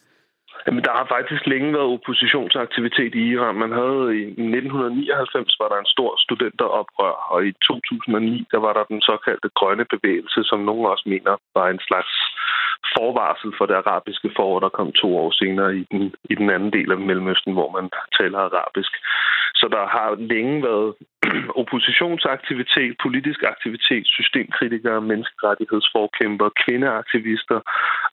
[0.66, 3.62] Jamen, der har faktisk længe været oppositionsaktivitet i Iran.
[3.64, 8.84] Man havde i 1999 var der en stor studenteroprør, og i 2009 der var der
[8.93, 12.12] den såkaldte grønne bevægelse, som nogen også mener var en slags
[12.97, 16.72] forvarsel for det arabiske forår, der kom to år senere i den, i den anden
[16.72, 18.93] del af Mellemøsten, hvor man taler arabisk.
[19.61, 20.95] Så der har længe været
[21.62, 27.59] oppositionsaktivitet, politisk aktivitet, systemkritikere, menneskerettighedsforkæmper, kvindeaktivister,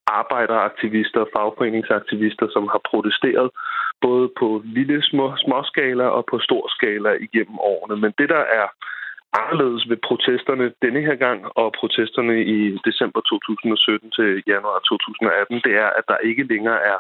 [0.08, 3.50] arbejderaktivister, fagforeningsaktivister, som har protesteret
[4.02, 7.96] både på lille små, småskala og på stor skala igennem årene.
[8.04, 8.68] Men det, der er
[9.42, 12.58] anderledes ved protesterne denne her gang og protesterne i
[12.88, 17.00] december 2017 til januar 2018, det er, at der ikke længere er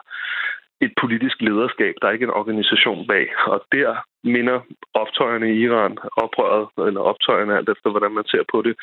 [0.81, 1.93] et politisk lederskab.
[2.01, 3.25] Der er ikke en organisation bag.
[3.53, 3.89] Og der
[4.23, 4.59] minder
[4.93, 8.75] optøjerne i Iran, oprøret, eller optøjerne alt efter, hvordan man ser på det,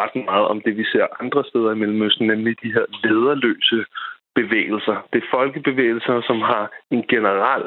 [0.00, 3.84] ret meget om det, vi ser andre steder i Mellemøsten, nemlig de her lederløse
[4.34, 4.96] bevægelser.
[5.12, 7.64] Det er folkebevægelser, som har en general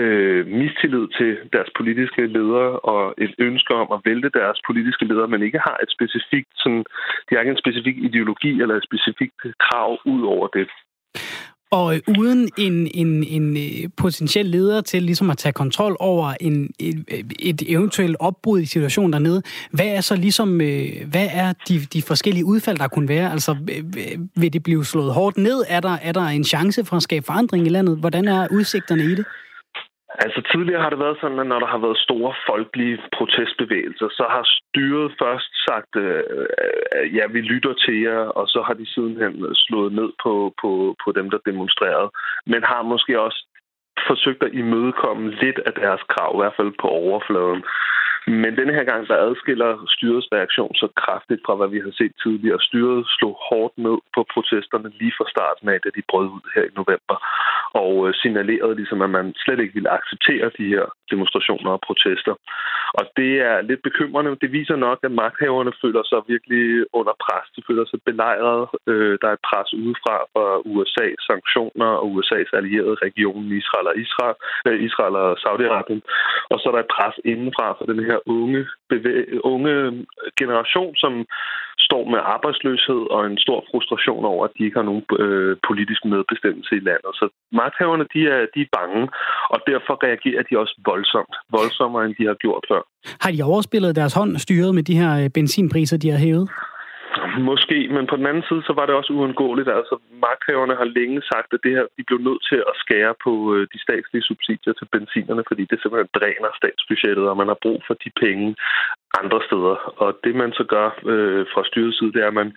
[0.00, 5.28] øh, mistillid til deres politiske ledere og et ønske om at vælte deres politiske ledere,
[5.28, 6.84] men ikke har et specifikt, sådan,
[7.26, 10.68] de har ikke en specifik ideologi eller et specifikt krav ud over det.
[11.70, 16.34] Og øh, uden en, en, en øh, potentiel leder til ligesom at tage kontrol over
[16.40, 17.04] en, et,
[17.38, 22.02] et eventuelt opbrud i situationen dernede, hvad er så ligesom, øh, hvad er de, de
[22.02, 23.32] forskellige udfald, der kunne være?
[23.32, 25.64] Altså, øh, vil det blive slået hårdt ned?
[25.68, 27.98] Er der, er der en chance for at skabe forandring i landet?
[27.98, 29.26] Hvordan er udsigterne i det?
[30.24, 34.24] Altså tidligere har det været sådan, at når der har været store folkelige protestbevægelser, så
[34.34, 36.22] har styret først sagt, øh,
[36.98, 40.54] øh ja, vi lytter til jer, og så har de sidenhen øh, slået ned på,
[40.60, 40.70] på,
[41.04, 42.10] på dem, der demonstrerede.
[42.46, 43.40] Men har måske også
[44.08, 47.62] forsøgt at imødekomme lidt af deres krav, i hvert fald på overfladen.
[48.26, 52.14] Men denne her gang, der adskiller styrets reaktion så kraftigt fra, hvad vi har set
[52.22, 52.60] tidligere.
[52.60, 56.64] Styret slog hårdt ned på protesterne lige fra starten af, da de brød ud her
[56.64, 57.16] i november,
[57.82, 62.34] og øh, signalerede ligesom, at man slet ikke ville acceptere de her demonstrationer og protester.
[62.98, 64.36] Og det er lidt bekymrende.
[64.42, 66.64] Det viser nok, at magthaverne føler sig virkelig
[66.98, 67.46] under pres.
[67.56, 68.62] De føler sig belejret.
[68.90, 73.96] Øh, der er et pres udefra fra USA, sanktioner og USA's allierede regionen Israel og
[74.04, 74.36] Israel,
[74.66, 76.00] øh, Israel og Saudi-Arabien.
[76.52, 78.60] Og så er der et pres indenfra for den her her unge,
[78.92, 79.74] bevæ- unge
[80.40, 81.12] generation, som
[81.88, 86.02] står med arbejdsløshed og en stor frustration over, at de ikke har nogen øh, politisk
[86.14, 87.12] medbestemmelse i landet.
[87.20, 87.24] Så
[87.60, 89.02] magthaverne, de er, de er bange,
[89.54, 91.34] og derfor reagerer de også voldsomt.
[91.58, 92.82] Voldsommere, end de har gjort før.
[93.24, 96.46] Har de overspillet deres hånd styret med de her øh, benzinpriser, de har hævet?
[97.50, 99.68] Måske, men på den anden side, så var det også uundgåeligt.
[99.80, 99.94] Altså,
[100.26, 103.62] magthaverne har længe sagt, at det her, de blev nødt til at skære på øh,
[103.72, 107.94] de statslige subsidier til benzinerne, fordi det simpelthen dræner statsbudgettet, og man har brug for
[108.04, 108.48] de penge
[109.20, 109.76] andre steder.
[110.02, 112.52] Og det, man så gør øh, fra styrets side, det er, at man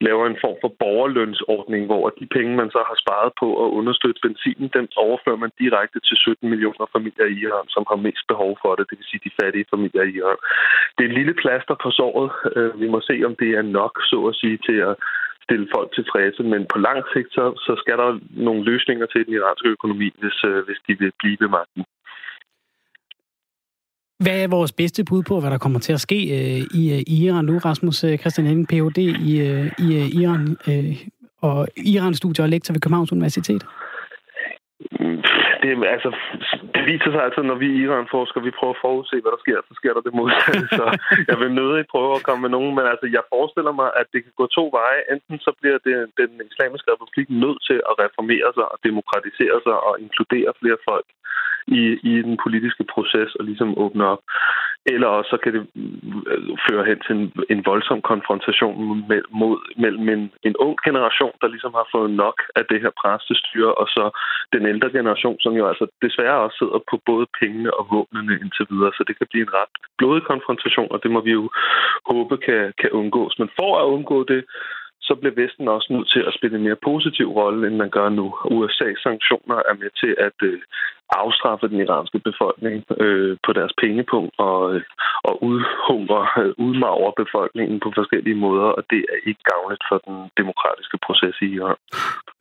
[0.00, 4.20] laver en form for borgerlønsordning, hvor de penge, man så har sparet på at understøtte
[4.26, 8.52] benzinen, den overfører man direkte til 17 millioner familier i Iran, som har mest behov
[8.62, 10.40] for det, det vil sige de fattige familier i Iran.
[10.94, 12.30] Det er et lille plaster på såret.
[12.56, 14.94] Øh, vi må se, om det er nok, så at sige, til at
[15.46, 19.34] stille folk tilfredse, men på lang sigt, så, så skal der nogle løsninger til den
[19.34, 21.84] iranske økonomi, hvis, øh, hvis de vil blive ved magten.
[24.24, 27.00] Hvad er vores bedste bud på, hvad der kommer til at ske øh, i, øh,
[27.12, 28.98] i Iran nu, Rasmus øh, Christian Henning, Ph.D.
[29.30, 30.92] i, øh, i øh, Iran øh,
[31.48, 33.62] og Iran-studier og lektor ved Københavns Universitet?
[35.62, 36.10] Det, altså,
[36.74, 39.42] det viser sig altid, når vi i Iran forsker, vi prøver at forudse, hvad der
[39.44, 40.66] sker, så sker der det modsatte.
[40.78, 40.84] Så
[41.30, 44.20] jeg vil nødig prøve at komme med nogen, men altså, jeg forestiller mig, at det
[44.24, 45.00] kan gå to veje.
[45.12, 49.76] Enten så bliver det, den islamiske republik nødt til at reformere sig og demokratisere sig
[49.88, 51.08] og inkludere flere folk
[51.66, 54.22] i, i den politiske proces og ligesom åbne op.
[54.94, 55.62] Eller også så kan det
[56.32, 61.32] øh, føre hen til en, en voldsom konfrontation med, mod, mellem en, en ung generation,
[61.40, 64.04] der ligesom har fået nok af det her præstestyre, og så
[64.52, 68.66] den ældre generation, som jo altså desværre også sidder på både pengene og våbnene indtil
[68.70, 68.92] videre.
[68.96, 71.50] Så det kan blive en ret blodig konfrontation, og det må vi jo
[72.10, 73.38] håbe kan, kan undgås.
[73.38, 74.44] Men for at undgå det,
[75.08, 78.08] så bliver Vesten også nødt til at spille en mere positiv rolle, end man gør
[78.08, 78.26] nu.
[78.56, 80.60] USA's sanktioner er med til at øh,
[81.10, 84.82] afstraffe den iranske befolkning øh, på deres pengepunkt og, øh,
[85.28, 90.16] og udhungre, øh, udmagre befolkningen på forskellige måder, og det er ikke gavnligt for den
[90.40, 91.80] demokratiske proces i Iran.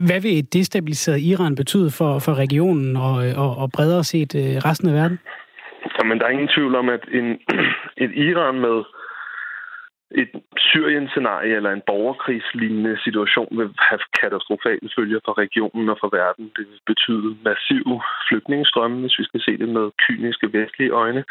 [0.07, 4.55] Hvad vil et destabiliseret Iran betyde for, for regionen og, og, og bredere set øh,
[4.67, 5.19] resten af verden?
[5.97, 7.27] Jamen, der er ingen tvivl om, at en,
[8.03, 8.77] et Iran med
[10.11, 16.45] et Syrien-scenarie eller en borgerkrigslignende situation vil have katastrofale følger for regionen og for verden.
[16.55, 21.23] Det vil betyde massive flygtningestrømme, hvis vi skal se det med kyniske vestlige øjne.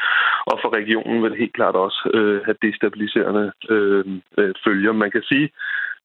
[0.51, 4.05] Og for regionen vil det helt klart også øh, have destabiliserende øh,
[4.39, 4.93] øh, følger.
[4.93, 5.51] Man kan sige,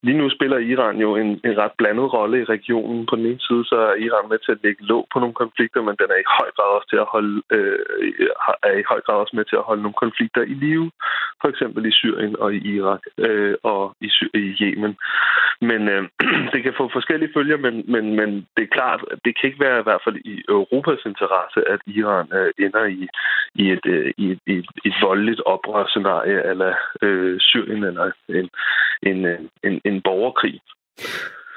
[0.04, 3.06] Lige nu spiller Iran jo en, en ret blandet rolle i regionen.
[3.06, 5.82] På den ene side så er Iran med til at lægge låg på nogle konflikter,
[5.82, 7.80] men den er i høj grad også til at holde øh,
[8.64, 10.91] er i høj grad også med til at holde nogle konflikter i live,
[11.41, 14.93] for eksempel i Syrien og i Irak øh, og i, i Yemen.
[15.62, 16.04] Men øh,
[16.54, 19.66] det kan få forskellige følger, men, men, men det er klart, at det kan ikke
[19.66, 23.08] være i hvert fald i Europas interesse, at Iran øh, ender i,
[23.56, 28.50] i et, øh, i et, et, et voldeligt oprørsscenarie eller øh, Syrien eller en,
[29.10, 30.59] en, øh, en, en, en borgerkrig.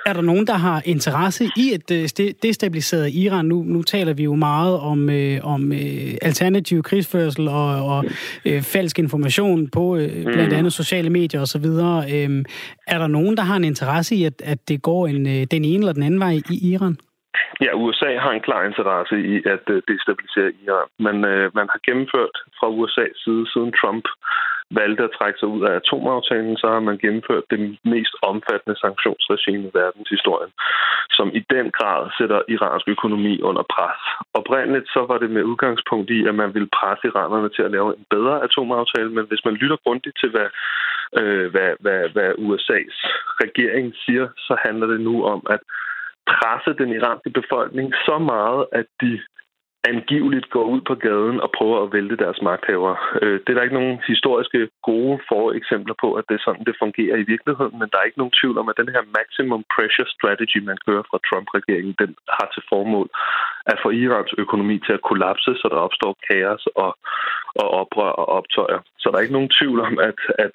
[0.07, 3.45] Er der nogen, der har interesse i et øh, destabiliseret Iran?
[3.45, 8.05] Nu, nu taler vi jo meget om, øh, om øh, alternativ krigsførsel og, og
[8.47, 10.59] øh, falsk information på øh, blandt mm.
[10.59, 11.67] andet sociale medier osv.
[11.67, 12.31] Øh,
[12.95, 15.65] er der nogen, der har en interesse i, at, at det går en, øh, den
[15.65, 16.97] ene eller den anden vej i Iran?
[17.65, 20.89] Ja, USA har en klar interesse i at øh, destabilisere Iran.
[21.07, 24.05] Man, øh, man har gennemført fra USA's side, siden Trump
[24.81, 27.59] valgte at trække sig ud af atomaftalen, så har man gennemført det
[27.95, 30.53] mest omfattende sanktionsregime i verdenshistorien,
[31.11, 34.01] som i den grad sætter iransk økonomi under pres.
[34.41, 37.89] Oprindeligt så var det med udgangspunkt i, at man ville presse iranerne til at lave
[37.99, 40.49] en bedre atomaftale, men hvis man lytter grundigt til, hvad,
[41.21, 42.99] øh, hvad, hvad, hvad USA's
[43.45, 45.61] regering siger, så handler det nu om at
[46.27, 49.21] presse den iranske befolkning så meget, at de
[49.85, 52.97] angiveligt går ud på gaden og prøver at vælte deres magthavere.
[53.23, 56.83] Øh, det er der ikke nogen historiske gode foreksempler på, at det er sådan, det
[56.85, 60.09] fungerer i virkeligheden, men der er ikke nogen tvivl om, at den her maximum pressure
[60.17, 63.09] strategy, man kører fra Trump-regeringen, den har til formål
[63.73, 66.91] at få Irans økonomi til at kollapse, så der opstår kaos og,
[67.63, 68.81] og oprør og optøjer.
[68.99, 70.55] Så der er ikke nogen tvivl om, at, at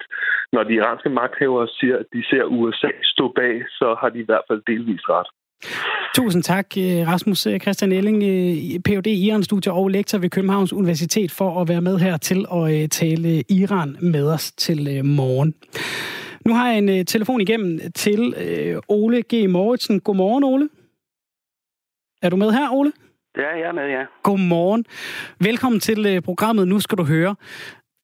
[0.52, 4.28] når de iranske magthavere siger, at de ser USA stå bag, så har de i
[4.28, 5.30] hvert fald delvist ret.
[6.14, 9.06] Tusind tak, øh, Rasmus øh, Christian Elling, øh, Ph.D.
[9.06, 13.96] Iran-studier og lektor ved Københavns Universitet, for at være med her til at tale Iran
[14.00, 15.54] med os til morgen.
[16.46, 18.34] Nu har jeg en telefon igennem til
[18.88, 19.50] Ole G.
[19.50, 20.00] Mauritsen.
[20.00, 20.68] Godmorgen, Ole.
[22.22, 22.92] Er du med her, Ole?
[23.36, 24.02] Ja, jeg er med, ja.
[24.22, 24.84] Godmorgen.
[25.40, 27.34] Velkommen til programmet Nu skal du høre.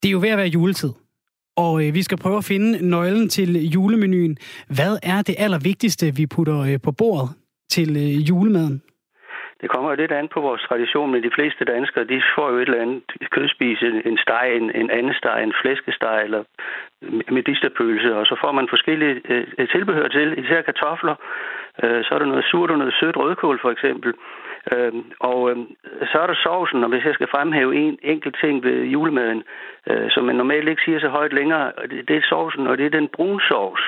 [0.03, 0.91] Det er jo ved at være juletid.
[1.57, 4.39] Og vi skal prøve at finde nøglen til julemenuen.
[4.69, 7.31] Hvad er det allervigtigste, vi putter på bordet
[7.69, 8.83] til øh, julemaden?
[9.65, 12.57] Det kommer jo lidt an på vores tradition, men de fleste danskere, de får jo
[12.57, 16.43] et eller andet kødspise, en steg, en, en anden steg, en flæskesteg eller
[17.37, 21.15] medisterpølse, og så får man forskellige øh, øh, tilbehør til, især kartofler,
[21.83, 24.15] øh, så er der noget surt og noget sødt rødkål for eksempel.
[24.73, 25.57] Øh, og øh,
[26.11, 29.43] så er der sovsen, og hvis jeg skal fremhæve en enkelt ting ved julemaden,
[29.91, 32.87] øh, som man normalt ikke siger så højt længere, det, det er sovsen, og det
[32.87, 33.85] er den brune sovs.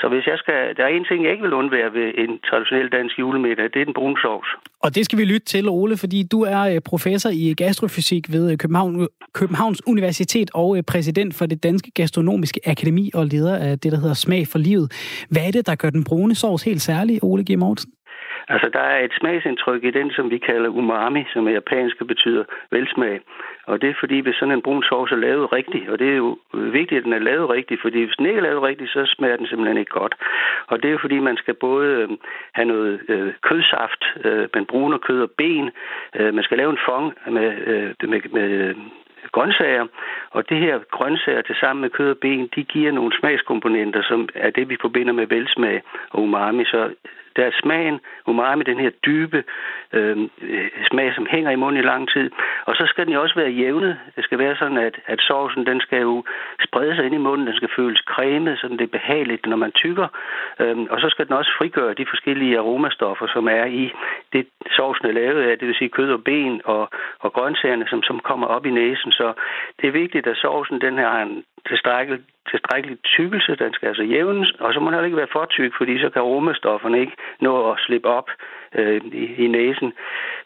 [0.00, 2.88] Så hvis jeg skal, der er en ting, jeg ikke vil undvære ved en traditionel
[2.96, 4.48] dansk julemiddag, det er den brune sovs.
[4.84, 8.52] Og det skal vi lytte til, Ole, fordi du er øh, professor i gastrofysik ved
[8.52, 13.78] øh, København, øh, Københavns Universitet og præsident for det Danske Gastronomiske Akademi og leder af
[13.78, 14.86] det, der hedder Smag for Livet.
[15.30, 17.58] Hvad er det, der gør den brune sovs helt særlig, Ole G.
[17.58, 17.92] Mortensen?
[18.48, 22.44] Altså, der er et smagsindtryk i den, som vi kalder umami, som er japansk betyder
[22.70, 23.20] velsmag.
[23.66, 26.16] Og det er fordi, hvis sådan en brun sovs er lavet rigtigt, og det er
[26.16, 29.06] jo vigtigt, at den er lavet rigtigt, fordi hvis den ikke er lavet rigtigt, så
[29.06, 30.14] smager den simpelthen ikke godt.
[30.66, 32.08] Og det er fordi, man skal både øh,
[32.52, 35.70] have noget øh, kødsaft, øh, men brune kød og ben.
[36.14, 38.76] Øh, man skal lave en fong med, øh, med, med øh,
[39.32, 39.86] grøntsager,
[40.30, 44.28] og det her grøntsager til sammen med kød og ben, de giver nogle smagskomponenter, som
[44.34, 46.64] er det, vi forbinder med velsmag og umami.
[46.64, 46.90] Så
[47.36, 49.44] der er smagen, umami, den her dybe
[49.92, 50.16] øh,
[50.90, 52.30] smag, som hænger i munden i lang tid.
[52.64, 53.98] Og så skal den jo også være jævnet.
[54.16, 56.24] Det skal være sådan, at, at sovsen, den skal jo
[56.66, 57.46] sprede sig ind i munden.
[57.46, 60.08] Den skal føles cremet, så det er behageligt, når man tykker.
[60.60, 63.92] Øh, og så skal den også frigøre de forskellige aromastoffer, som er i
[64.32, 65.58] det, sovsen er lavet af.
[65.58, 69.12] Det vil sige kød og ben og, og grøntsagerne, som, som kommer op i næsen.
[69.12, 69.32] Så
[69.80, 73.56] det er vigtigt, at sovsen den her har en tilstrækkelig, tilstrækkelig tykkelse.
[73.56, 76.10] Den skal altså jævnes, og så må den heller ikke være for tyk, fordi så
[76.10, 78.28] kan aromastofferne ikke nå at slippe op
[78.78, 79.92] øh, i, i næsen.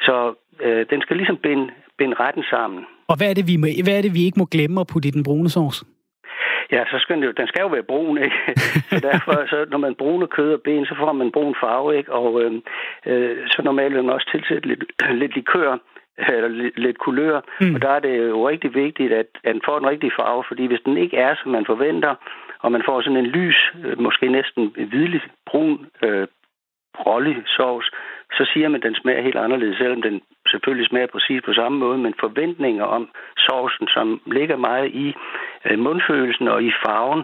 [0.01, 2.87] Så øh, den skal ligesom binde, binde retten sammen.
[3.09, 5.09] Og hvad er, det, vi må, hvad er det, vi ikke må glemme at putte
[5.09, 5.85] i den brune sovs?
[6.73, 8.37] Ja, så skal den jo, den skal jo være brun, ikke?
[8.91, 12.13] Så derfor, så når man bruner kød og ben, så får man brun farve, ikke?
[12.13, 12.53] Og øh,
[13.07, 14.85] øh, så normalt vil man også tilsætte lidt,
[15.21, 15.79] lidt likør,
[16.29, 17.41] eller lidt kulør.
[17.61, 17.75] Mm.
[17.75, 20.67] Og der er det jo rigtig vigtigt, at, at den får den rigtige farve, fordi
[20.67, 22.15] hvis den ikke er, som man forventer,
[22.59, 26.27] og man får sådan en lys, øh, måske næsten hvidlig brun øh,
[27.07, 27.91] rålig sovs,
[28.33, 30.21] så siger man, at den smager helt anderledes, selvom den
[30.53, 33.09] selvfølgelig smager præcis på samme måde, men forventninger om
[33.47, 35.07] sovsen, som ligger meget i
[35.67, 37.23] øh, mundfølelsen og i farven,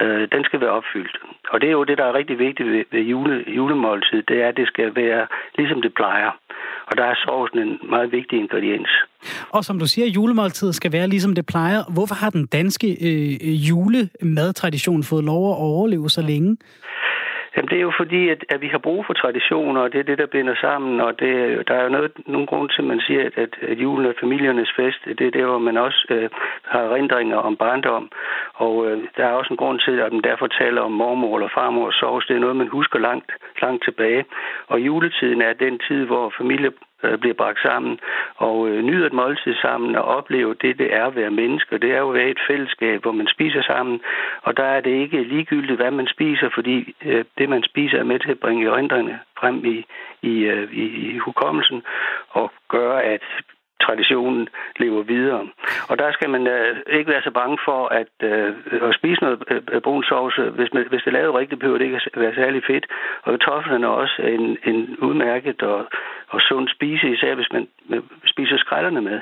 [0.00, 1.16] øh, den skal være opfyldt.
[1.52, 4.48] Og det er jo det, der er rigtig vigtigt ved, ved jule, julemåltid, det er,
[4.48, 5.26] at det skal være
[5.58, 6.30] ligesom det plejer.
[6.86, 8.90] Og der er sovsen en meget vigtig ingrediens.
[9.50, 11.80] Og som du siger, julemåltid skal være ligesom det plejer.
[11.94, 16.56] Hvorfor har den danske øh, julemadtradition fået lov at overleve så længe?
[17.56, 20.08] Jamen, det er jo fordi, at, at vi har brug for traditioner, og det er
[20.10, 21.00] det, der binder sammen.
[21.00, 21.32] Og det,
[21.68, 24.20] der er jo noget, nogen grund til, at man siger, at, at, at julen er
[24.20, 25.00] familiernes fest.
[25.18, 26.30] Det er der, hvor man også øh,
[26.62, 28.10] har erindringer om barndom.
[28.54, 31.48] Og øh, der er også en grund til, at man derfor taler om mormor eller
[31.54, 32.26] farmor og sovs.
[32.26, 33.30] Det er noget, man husker langt,
[33.62, 34.24] langt tilbage.
[34.66, 36.70] Og juletiden er den tid, hvor familier
[37.02, 38.00] øh, bliver bragt sammen
[38.36, 41.78] og øh, nyder et måltid sammen og oplever det, det er at være menneske.
[41.78, 44.00] Det er jo at være et fællesskab, hvor man spiser sammen,
[44.42, 48.04] og der er det ikke ligegyldigt, hvad man spiser, fordi øh, det, man spiser, er
[48.04, 49.84] med til at bringe øjnene frem i,
[50.22, 51.82] i, øh, i, i hukommelsen
[52.30, 53.22] og gøre, at
[53.86, 55.48] traditionen lever videre.
[55.90, 58.54] Og der skal man øh, ikke være så bange for at, øh,
[58.88, 59.38] at spise noget
[59.72, 60.36] øh, brun sovs.
[60.58, 62.86] Hvis, man, hvis det er lavet rigtigt, behøver det ikke at være særlig fedt.
[63.22, 65.86] Og kartoflerne er også en, en udmærket og,
[66.28, 67.68] og sund spise, især hvis man
[68.26, 69.20] spiser skrællerne med.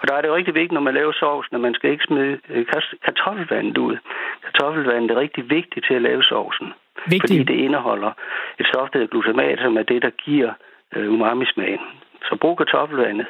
[0.00, 2.04] Og der er det jo rigtig vigtigt, når man laver sovs, når man skal ikke
[2.04, 2.66] smide øh,
[3.04, 3.96] kartoffelvandet ud.
[4.44, 6.72] Kartoffelvandet er rigtig vigtigt til at lave sovsen.
[7.06, 7.22] Vigtigt.
[7.22, 8.12] Fordi det indeholder
[8.60, 10.52] et stof, der hedder glutamat, som er det, der giver
[10.96, 11.80] øh, umami-smagen.
[12.28, 13.26] Så brug kartoffelvandet.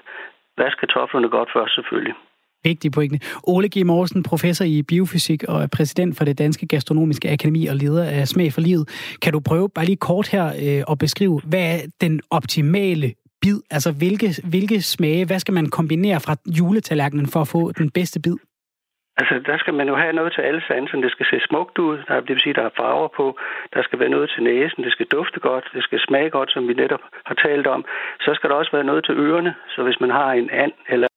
[0.59, 2.14] Vask kartoflerne godt først selvfølgelig.
[2.64, 3.18] Vigtig pointe.
[3.42, 3.86] Ole G.
[3.86, 8.52] Morsen, professor i biofysik og præsident for det Danske Gastronomiske Akademi og leder af Smag
[8.52, 8.88] for Livet.
[9.22, 13.61] Kan du prøve bare lige kort her øh, at beskrive, hvad er den optimale bid?
[13.70, 18.20] Altså hvilke, hvilke smage, hvad skal man kombinere fra juletallerkenen for at få den bedste
[18.20, 18.36] bid?
[19.16, 21.00] Altså, der skal man jo have noget til alle sanser.
[21.00, 23.38] Det skal se smukt ud, der, det vil sige, der er farver på.
[23.74, 26.68] Der skal være noget til næsen, det skal dufte godt, det skal smage godt, som
[26.68, 27.84] vi netop har talt om.
[28.20, 31.08] Så skal der også være noget til ørerne, så hvis man har en and eller